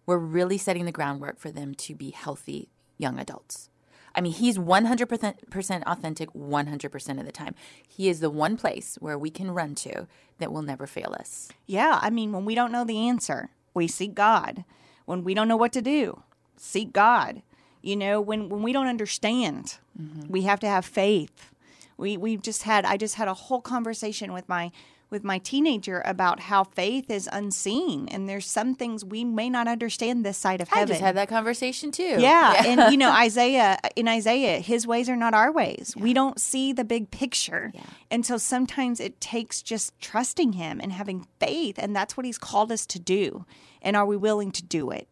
we're 0.10 0.18
really 0.18 0.58
setting 0.58 0.86
the 0.86 0.92
groundwork 0.92 1.38
for 1.38 1.52
them 1.52 1.76
to 1.76 1.94
be 1.94 2.10
healthy 2.10 2.68
young 2.98 3.20
adults. 3.20 3.70
I 4.16 4.22
mean, 4.22 4.34
he's 4.34 4.58
100% 4.58 5.84
authentic 5.84 6.34
100% 6.34 7.20
of 7.20 7.26
the 7.28 7.32
time. 7.32 7.54
He 7.88 8.10
is 8.10 8.20
the 8.20 8.32
one 8.32 8.58
place 8.58 8.98
where 9.00 9.20
we 9.20 9.30
can 9.30 9.52
run 9.52 9.76
to 9.76 10.08
that 10.40 10.52
will 10.52 10.64
never 10.64 10.88
fail 10.88 11.16
us. 11.20 11.50
Yeah. 11.68 12.00
I 12.02 12.10
mean, 12.10 12.32
when 12.32 12.44
we 12.44 12.56
don't 12.56 12.72
know 12.72 12.84
the 12.84 13.08
answer, 13.08 13.52
we 13.76 13.88
seek 13.88 14.16
God. 14.16 14.66
When 15.06 15.24
we 15.24 15.36
don't 15.36 15.48
know 15.48 15.56
what 15.56 15.74
to 15.74 15.82
do, 15.82 16.24
seek 16.58 16.92
God. 16.92 17.44
You 17.84 17.96
know, 17.96 18.20
when, 18.20 18.50
when 18.50 18.64
we 18.64 18.74
don't 18.74 18.88
understand, 18.88 19.78
mm-hmm. 20.00 20.28
we 20.28 20.42
have 20.42 20.60
to 20.62 20.68
have 20.68 20.86
faith. 20.86 21.52
We 21.98 22.18
we 22.18 22.38
just 22.38 22.64
had 22.64 22.86
I 22.86 22.96
just 22.98 23.16
had 23.16 23.28
a 23.28 23.34
whole 23.34 23.62
conversation 23.62 24.32
with 24.32 24.48
my 24.48 24.72
with 25.10 25.24
my 25.24 25.40
teenager 25.40 26.02
about 26.06 26.40
how 26.40 26.64
faith 26.64 27.10
is 27.10 27.28
unseen 27.32 28.08
and 28.10 28.30
there's 28.30 28.46
some 28.46 28.76
things 28.76 29.04
we 29.04 29.24
may 29.24 29.50
not 29.50 29.68
understand 29.68 30.26
this 30.26 30.38
side 30.38 30.62
of 30.62 30.70
I 30.72 30.80
heaven. 30.80 30.92
I 30.92 30.94
just 30.94 31.02
had 31.02 31.16
that 31.18 31.30
conversation 31.30 31.92
too. 31.92 32.18
Yeah, 32.20 32.64
and 32.66 32.92
you 32.92 32.98
know 32.98 33.12
Isaiah 33.20 33.78
in 33.96 34.08
Isaiah, 34.08 34.60
his 34.60 34.86
ways 34.86 35.10
are 35.10 35.16
not 35.16 35.34
our 35.34 35.52
ways. 35.52 35.96
We 35.98 36.14
don't 36.14 36.40
see 36.40 36.74
the 36.74 36.84
big 36.84 37.12
picture, 37.12 37.72
and 38.12 38.26
so 38.26 38.38
sometimes 38.38 39.00
it 39.00 39.20
takes 39.20 39.62
just 39.62 40.00
trusting 40.00 40.54
him 40.54 40.80
and 40.82 40.92
having 40.92 41.28
faith, 41.40 41.78
and 41.78 41.96
that's 41.96 42.16
what 42.16 42.26
he's 42.26 42.38
called 42.38 42.72
us 42.72 42.86
to 42.88 43.00
do. 43.00 43.46
And 43.82 43.96
are 43.96 44.06
we 44.06 44.18
willing 44.18 44.52
to 44.52 44.64
do 44.64 44.92
it? 44.92 45.08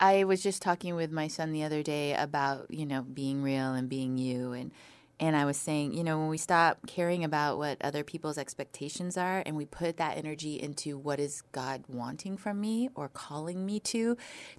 I 0.00 0.24
was 0.24 0.42
just 0.42 0.62
talking 0.62 0.94
with 0.94 1.12
my 1.12 1.28
son 1.28 1.52
the 1.52 1.62
other 1.62 1.82
day 1.82 2.14
about, 2.14 2.70
you 2.70 2.86
know, 2.86 3.02
being 3.02 3.42
real 3.42 3.74
and 3.74 3.88
being 3.88 4.16
you 4.16 4.52
and 4.52 4.72
and 5.20 5.36
I 5.36 5.44
was 5.44 5.58
saying, 5.58 5.92
you 5.92 6.02
know, 6.02 6.18
when 6.18 6.28
we 6.28 6.38
stop 6.38 6.78
caring 6.86 7.24
about 7.24 7.58
what 7.58 7.76
other 7.82 8.02
people's 8.02 8.38
expectations 8.38 9.18
are 9.18 9.42
and 9.44 9.54
we 9.54 9.66
put 9.66 9.98
that 9.98 10.16
energy 10.16 10.60
into 10.60 10.96
what 10.96 11.20
is 11.20 11.42
God 11.52 11.84
wanting 11.88 12.38
from 12.38 12.58
me 12.58 12.88
or 12.94 13.10
calling 13.10 13.66
me 13.66 13.80
to, 13.80 14.16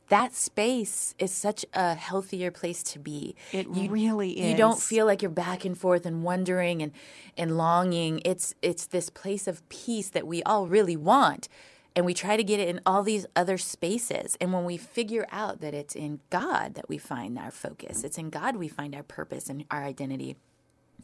that 0.10 0.36
space 0.36 1.16
is 1.18 1.32
such 1.32 1.66
a 1.74 1.96
healthier 1.96 2.52
place 2.52 2.84
to 2.84 3.00
be. 3.00 3.36
It 3.52 3.68
really 3.70 4.40
is. 4.40 4.52
You 4.52 4.56
don't 4.56 4.80
feel 4.80 5.08
like 5.08 5.24
you're 5.24 5.32
back 5.32 5.66
and 5.66 5.76
forth 5.76 6.06
and 6.06 6.24
wondering 6.24 6.84
and 6.84 6.92
and 7.36 7.58
longing. 7.58 8.22
It's 8.24 8.54
it's 8.62 8.86
this 8.86 9.10
place 9.10 9.48
of 9.48 9.68
peace 9.68 10.10
that 10.10 10.28
we 10.28 10.44
all 10.44 10.68
really 10.68 10.96
want 10.96 11.50
and 11.96 12.06
we 12.06 12.14
try 12.14 12.38
to 12.38 12.44
get 12.44 12.60
it 12.60 12.70
in 12.70 12.80
all 12.86 13.04
these 13.04 13.26
other 13.36 13.58
spaces 13.58 14.38
and 14.40 14.54
when 14.54 14.64
we 14.64 14.78
figure 14.78 15.28
out 15.32 15.60
that 15.60 15.74
it's 15.74 15.96
in 15.96 16.22
god 16.30 16.76
that 16.76 16.88
we 16.88 16.98
find 16.98 17.38
our 17.38 17.52
focus 17.52 18.06
it's 18.06 18.18
in 18.18 18.30
god 18.30 18.56
we 18.56 18.70
find 18.70 18.96
our 18.96 19.04
purpose 19.04 19.50
and 19.50 19.66
our 19.70 19.84
identity 19.84 20.38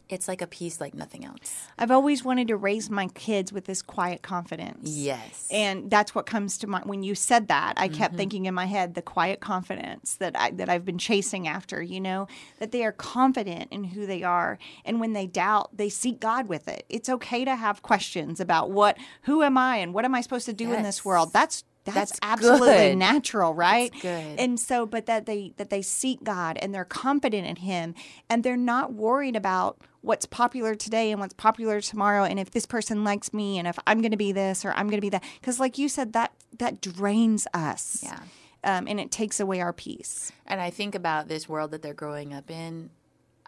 it's 0.08 0.26
like 0.28 0.40
a 0.42 0.46
peace 0.46 0.80
like 0.80 0.94
nothing 0.94 1.24
else 1.24 1.66
I've 1.78 1.90
always 1.90 2.24
wanted 2.24 2.48
to 2.48 2.56
raise 2.56 2.90
my 2.90 3.08
kids 3.08 3.52
with 3.52 3.64
this 3.66 3.82
quiet 3.82 4.22
confidence. 4.22 4.88
yes 4.88 5.46
And 5.50 5.90
that's 5.90 6.14
what 6.14 6.26
comes 6.26 6.58
to 6.58 6.66
mind 6.66 6.86
when 6.86 7.02
you 7.02 7.14
said 7.14 7.48
that. 7.48 7.74
I 7.76 7.88
kept 7.88 8.12
Mm-hmm. 8.12 8.16
thinking 8.18 8.46
in 8.46 8.54
my 8.54 8.66
head 8.66 8.94
the 8.94 9.02
quiet 9.02 9.40
confidence 9.40 10.16
that 10.16 10.38
I 10.38 10.50
that 10.52 10.68
I've 10.68 10.84
been 10.84 10.98
chasing 10.98 11.46
after, 11.46 11.82
you 11.82 12.00
know, 12.00 12.26
that 12.58 12.72
they 12.72 12.84
are 12.84 12.92
confident 12.92 13.70
in 13.70 13.84
who 13.84 14.06
they 14.06 14.22
are 14.22 14.58
and 14.84 15.00
when 15.00 15.12
they 15.12 15.26
doubt, 15.26 15.76
they 15.76 15.88
seek 15.88 16.20
God 16.20 16.48
with 16.48 16.68
it. 16.68 16.84
It's 16.88 17.08
okay 17.08 17.44
to 17.44 17.54
have 17.56 17.82
questions 17.82 18.40
about 18.40 18.70
what 18.70 18.96
who 19.22 19.42
am 19.42 19.56
I 19.58 19.76
and 19.76 19.92
what 19.94 20.04
am 20.04 20.14
I 20.14 20.20
supposed 20.22 20.46
to 20.46 20.52
do 20.52 20.72
in 20.72 20.82
this 20.82 21.04
world? 21.04 21.32
That's 21.32 21.64
that's, 21.94 22.10
That's 22.12 22.20
absolutely 22.22 22.68
good. 22.90 22.98
natural, 22.98 23.54
right? 23.54 23.92
good. 24.00 24.38
And 24.38 24.58
so 24.58 24.86
but 24.86 25.06
that 25.06 25.26
they 25.26 25.52
that 25.56 25.70
they 25.70 25.82
seek 25.82 26.22
God 26.24 26.58
and 26.60 26.74
they're 26.74 26.84
confident 26.84 27.46
in 27.46 27.56
him 27.56 27.94
and 28.30 28.42
they're 28.44 28.56
not 28.56 28.92
worried 28.92 29.36
about 29.36 29.78
what's 30.00 30.26
popular 30.26 30.74
today 30.74 31.10
and 31.10 31.20
what's 31.20 31.34
popular 31.34 31.80
tomorrow 31.80 32.24
and 32.24 32.38
if 32.38 32.50
this 32.52 32.66
person 32.66 33.02
likes 33.04 33.32
me 33.32 33.58
and 33.58 33.66
if 33.68 33.78
I'm 33.86 34.00
going 34.00 34.12
to 34.12 34.16
be 34.16 34.32
this 34.32 34.64
or 34.64 34.70
I'm 34.72 34.86
going 34.88 34.98
to 34.98 35.02
be 35.02 35.08
that 35.10 35.24
cuz 35.42 35.58
like 35.60 35.76
you 35.78 35.88
said 35.88 36.12
that 36.12 36.32
that 36.58 36.80
drains 36.80 37.46
us. 37.52 38.00
Yeah. 38.02 38.20
Um, 38.64 38.88
and 38.88 38.98
it 38.98 39.10
takes 39.12 39.38
away 39.40 39.60
our 39.60 39.72
peace. 39.72 40.32
and 40.46 40.60
i 40.60 40.68
think 40.70 40.94
about 40.96 41.28
this 41.28 41.48
world 41.48 41.70
that 41.70 41.80
they're 41.82 41.94
growing 41.94 42.34
up 42.34 42.50
in 42.50 42.90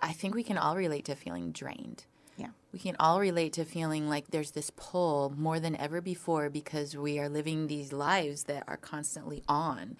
i 0.00 0.12
think 0.12 0.35
we 0.37 0.44
can 0.44 0.57
all 0.57 0.76
relate 0.76 1.05
to 1.07 1.16
feeling 1.16 1.50
drained 1.50 2.05
Yeah. 2.40 2.48
we 2.72 2.79
can 2.79 2.96
all 2.98 3.20
relate 3.20 3.53
to 3.55 3.64
feeling 3.64 4.09
like 4.09 4.31
there's 4.31 4.53
this 4.53 4.70
pull 4.76 5.33
more 5.37 5.61
than 5.61 5.76
ever 5.76 6.00
before 6.00 6.48
because 6.50 6.96
we 6.96 7.18
are 7.18 7.29
living 7.29 7.66
these 7.66 7.92
lives 7.92 8.44
that 8.44 8.64
are 8.66 8.76
constantly 8.76 9.42
on, 9.48 9.96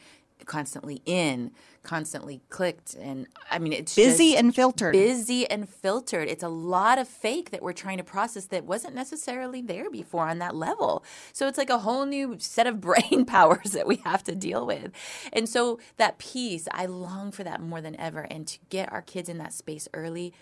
constantly 0.46 1.03
in, 1.05 1.50
constantly 1.83 2.40
clicked. 2.48 2.94
And 2.94 3.26
I 3.50 3.59
mean, 3.59 3.72
it's 3.72 3.94
Busy 3.94 4.37
and 4.37 4.55
filtered. 4.55 4.92
Busy 4.92 5.48
and 5.50 5.68
filtered. 5.68 6.29
It's 6.29 6.42
a 6.42 6.48
lot 6.48 6.98
of 6.98 7.09
fake 7.09 7.50
that 7.50 7.62
we're 7.62 7.72
trying 7.72 7.98
to 7.98 8.05
process 8.05 8.46
that 8.46 8.64
wasn't 8.64 8.94
necessarily 8.94 9.61
there 9.62 9.90
before 9.90 10.26
on 10.26 10.38
that 10.38 10.55
level. 10.55 11.05
So 11.33 11.46
it's 11.46 11.59
like 11.59 11.70
a 11.70 11.79
whole 11.79 12.07
new 12.07 12.37
set 12.38 12.66
of 12.66 12.81
brain 12.88 13.24
powers 13.26 13.72
that 13.72 13.87
we 13.87 13.96
have 13.96 14.24
to 14.24 14.35
deal 14.35 14.66
with. 14.66 14.92
And 15.33 15.48
so 15.48 15.79
that 15.98 16.18
peace, 16.18 16.68
I 16.72 16.87
long 16.87 17.33
for 17.33 17.44
that 17.44 17.61
more 17.61 17.81
than 17.81 17.98
ever. 18.00 18.26
And 18.31 18.46
to 18.46 18.59
get 18.70 18.92
our 18.92 19.03
kids 19.03 19.29
in 19.29 19.38
that 19.38 19.53
space 19.53 19.88
early 19.92 20.33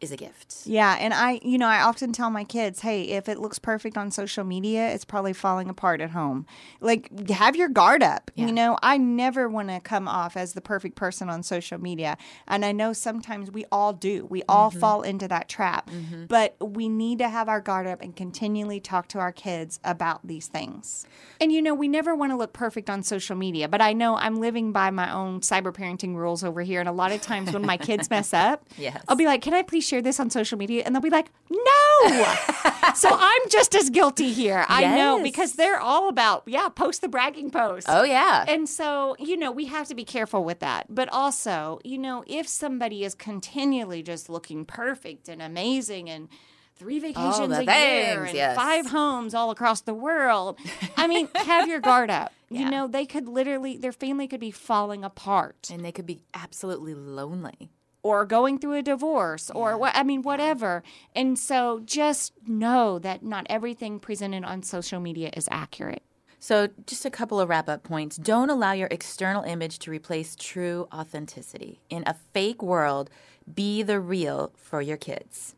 is 0.00 0.12
a 0.12 0.16
gift. 0.16 0.66
Yeah, 0.66 0.96
and 0.98 1.12
I, 1.12 1.40
you 1.42 1.58
know, 1.58 1.66
I 1.66 1.82
often 1.82 2.12
tell 2.12 2.30
my 2.30 2.44
kids, 2.44 2.80
"Hey, 2.80 3.02
if 3.02 3.28
it 3.28 3.38
looks 3.38 3.58
perfect 3.58 3.96
on 3.96 4.10
social 4.10 4.44
media, 4.44 4.88
it's 4.90 5.04
probably 5.04 5.32
falling 5.32 5.68
apart 5.68 6.00
at 6.00 6.10
home. 6.10 6.46
Like, 6.80 7.30
have 7.30 7.56
your 7.56 7.68
guard 7.68 8.02
up. 8.02 8.30
Yeah. 8.34 8.46
You 8.46 8.52
know, 8.52 8.78
I 8.82 8.96
never 8.96 9.48
want 9.48 9.68
to 9.68 9.80
come 9.80 10.08
off 10.08 10.36
as 10.36 10.52
the 10.52 10.60
perfect 10.60 10.96
person 10.96 11.28
on 11.28 11.42
social 11.42 11.80
media, 11.80 12.16
and 12.46 12.64
I 12.64 12.72
know 12.72 12.92
sometimes 12.92 13.50
we 13.50 13.64
all 13.72 13.92
do. 13.92 14.26
We 14.26 14.42
all 14.48 14.70
mm-hmm. 14.70 14.80
fall 14.80 15.02
into 15.02 15.28
that 15.28 15.48
trap. 15.48 15.90
Mm-hmm. 15.90 16.26
But 16.26 16.56
we 16.60 16.88
need 16.88 17.18
to 17.18 17.28
have 17.28 17.48
our 17.48 17.60
guard 17.60 17.86
up 17.86 18.00
and 18.02 18.14
continually 18.14 18.80
talk 18.80 19.08
to 19.08 19.18
our 19.18 19.32
kids 19.32 19.80
about 19.84 20.26
these 20.26 20.46
things. 20.46 21.06
And 21.40 21.52
you 21.52 21.60
know, 21.60 21.74
we 21.74 21.88
never 21.88 22.14
want 22.14 22.32
to 22.32 22.36
look 22.36 22.52
perfect 22.52 22.88
on 22.88 23.02
social 23.02 23.36
media, 23.36 23.68
but 23.68 23.80
I 23.80 23.92
know 23.92 24.16
I'm 24.16 24.40
living 24.40 24.72
by 24.72 24.90
my 24.90 25.12
own 25.12 25.40
cyber 25.40 25.74
parenting 25.74 26.14
rules 26.14 26.44
over 26.44 26.62
here, 26.62 26.80
and 26.80 26.88
a 26.88 26.92
lot 26.92 27.12
of 27.12 27.20
times 27.20 27.52
when 27.52 27.66
my 27.66 27.76
kids 27.76 28.10
mess 28.10 28.32
up, 28.32 28.64
Yes. 28.78 29.02
I'll 29.08 29.16
be 29.16 29.26
like, 29.26 29.42
"Can 29.42 29.54
I 29.54 29.62
please 29.62 29.87
share 29.88 30.02
this 30.02 30.20
on 30.20 30.30
social 30.30 30.58
media?" 30.58 30.82
And 30.84 30.94
they'll 30.94 31.02
be 31.02 31.10
like, 31.10 31.30
"No." 31.50 32.34
so 32.94 33.08
I'm 33.12 33.48
just 33.48 33.74
as 33.74 33.90
guilty 33.90 34.32
here. 34.32 34.64
I 34.68 34.96
know 34.96 35.22
because 35.22 35.54
they're 35.54 35.80
all 35.80 36.08
about, 36.08 36.42
yeah, 36.46 36.68
post 36.68 37.00
the 37.00 37.08
bragging 37.08 37.50
post. 37.50 37.86
Oh 37.88 38.02
yeah. 38.02 38.44
And 38.48 38.68
so, 38.68 39.16
you 39.18 39.36
know, 39.36 39.50
we 39.50 39.66
have 39.66 39.88
to 39.88 39.94
be 39.94 40.04
careful 40.04 40.44
with 40.44 40.60
that. 40.60 40.86
But 40.88 41.08
also, 41.12 41.80
you 41.84 41.98
know, 41.98 42.24
if 42.26 42.48
somebody 42.48 43.04
is 43.04 43.14
continually 43.14 44.02
just 44.02 44.28
looking 44.28 44.64
perfect 44.64 45.28
and 45.28 45.42
amazing 45.42 46.08
and 46.10 46.28
three 46.76 46.98
vacations 46.98 47.56
a 47.56 47.64
year 47.64 48.24
and 48.24 48.36
yes. 48.36 48.56
five 48.56 48.86
homes 48.86 49.34
all 49.34 49.50
across 49.50 49.80
the 49.80 49.94
world, 49.94 50.58
I 50.96 51.06
mean, 51.06 51.28
have 51.34 51.68
your 51.68 51.80
guard 51.80 52.10
up. 52.10 52.32
Yeah. 52.50 52.60
You 52.60 52.70
know, 52.70 52.86
they 52.86 53.04
could 53.04 53.28
literally, 53.28 53.76
their 53.76 53.92
family 53.92 54.28
could 54.28 54.40
be 54.40 54.50
falling 54.50 55.04
apart 55.04 55.68
and 55.72 55.84
they 55.84 55.92
could 55.92 56.06
be 56.06 56.22
absolutely 56.32 56.94
lonely. 56.94 57.70
Or 58.02 58.24
going 58.24 58.58
through 58.58 58.74
a 58.74 58.82
divorce 58.82 59.50
or 59.50 59.76
what 59.76 59.94
I 59.96 60.02
mean 60.02 60.22
whatever. 60.22 60.82
And 61.14 61.38
so 61.38 61.82
just 61.84 62.32
know 62.46 62.98
that 62.98 63.22
not 63.22 63.46
everything 63.50 63.98
presented 63.98 64.44
on 64.44 64.62
social 64.62 65.00
media 65.00 65.30
is 65.34 65.48
accurate. 65.50 66.02
So, 66.40 66.68
just 66.86 67.04
a 67.04 67.10
couple 67.10 67.40
of 67.40 67.48
wrap 67.48 67.68
up 67.68 67.82
points. 67.82 68.16
Don't 68.16 68.48
allow 68.48 68.70
your 68.70 68.86
external 68.92 69.42
image 69.42 69.80
to 69.80 69.90
replace 69.90 70.36
true 70.36 70.86
authenticity. 70.94 71.80
In 71.90 72.04
a 72.06 72.14
fake 72.32 72.62
world, 72.62 73.10
be 73.52 73.82
the 73.82 73.98
real 73.98 74.52
for 74.54 74.80
your 74.80 74.96
kids. 74.96 75.56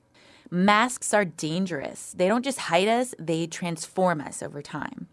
Masks 0.51 1.13
are 1.13 1.25
dangerous. 1.25 2.15
They 2.17 2.29
don't 2.29 2.45
just 2.45 2.59
hide 2.59 2.89
us, 2.89 3.15
they 3.19 3.47
transform 3.47 4.21
us 4.21 4.43
over 4.43 4.63
time. 4.63 5.09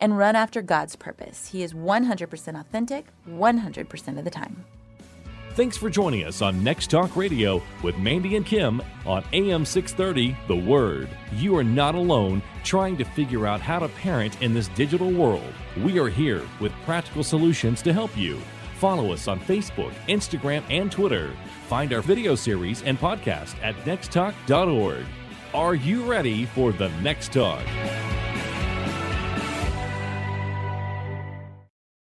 And 0.00 0.18
run 0.18 0.36
after 0.36 0.60
God's 0.60 0.96
purpose. 0.96 1.48
He 1.48 1.62
is 1.62 1.72
100% 1.72 2.60
authentic 2.60 3.06
100% 3.26 4.18
of 4.18 4.24
the 4.24 4.30
time. 4.30 4.66
Thanks 5.56 5.78
for 5.78 5.88
joining 5.88 6.24
us 6.24 6.42
on 6.42 6.62
Next 6.62 6.90
Talk 6.90 7.16
Radio 7.16 7.62
with 7.82 7.96
Mandy 7.96 8.36
and 8.36 8.44
Kim 8.44 8.82
on 9.06 9.24
AM 9.32 9.64
630 9.64 10.36
The 10.48 10.70
Word. 10.70 11.08
You 11.32 11.56
are 11.56 11.64
not 11.64 11.94
alone 11.94 12.42
trying 12.62 12.98
to 12.98 13.04
figure 13.04 13.46
out 13.46 13.62
how 13.62 13.78
to 13.78 13.88
parent 13.88 14.42
in 14.42 14.52
this 14.52 14.68
digital 14.68 15.10
world. 15.10 15.54
We 15.82 15.98
are 15.98 16.10
here 16.10 16.42
with 16.60 16.72
practical 16.84 17.24
solutions 17.24 17.80
to 17.82 17.94
help 17.94 18.14
you. 18.18 18.38
Follow 18.76 19.14
us 19.14 19.28
on 19.28 19.40
Facebook, 19.40 19.94
Instagram, 20.08 20.62
and 20.68 20.92
Twitter. 20.92 21.32
Find 21.68 21.90
our 21.94 22.02
video 22.02 22.34
series 22.34 22.82
and 22.82 22.98
podcast 22.98 23.54
at 23.62 23.74
nexttalk.org. 23.86 25.06
Are 25.54 25.74
you 25.74 26.04
ready 26.04 26.44
for 26.44 26.70
the 26.70 26.90
next 27.00 27.32
talk? 27.32 27.64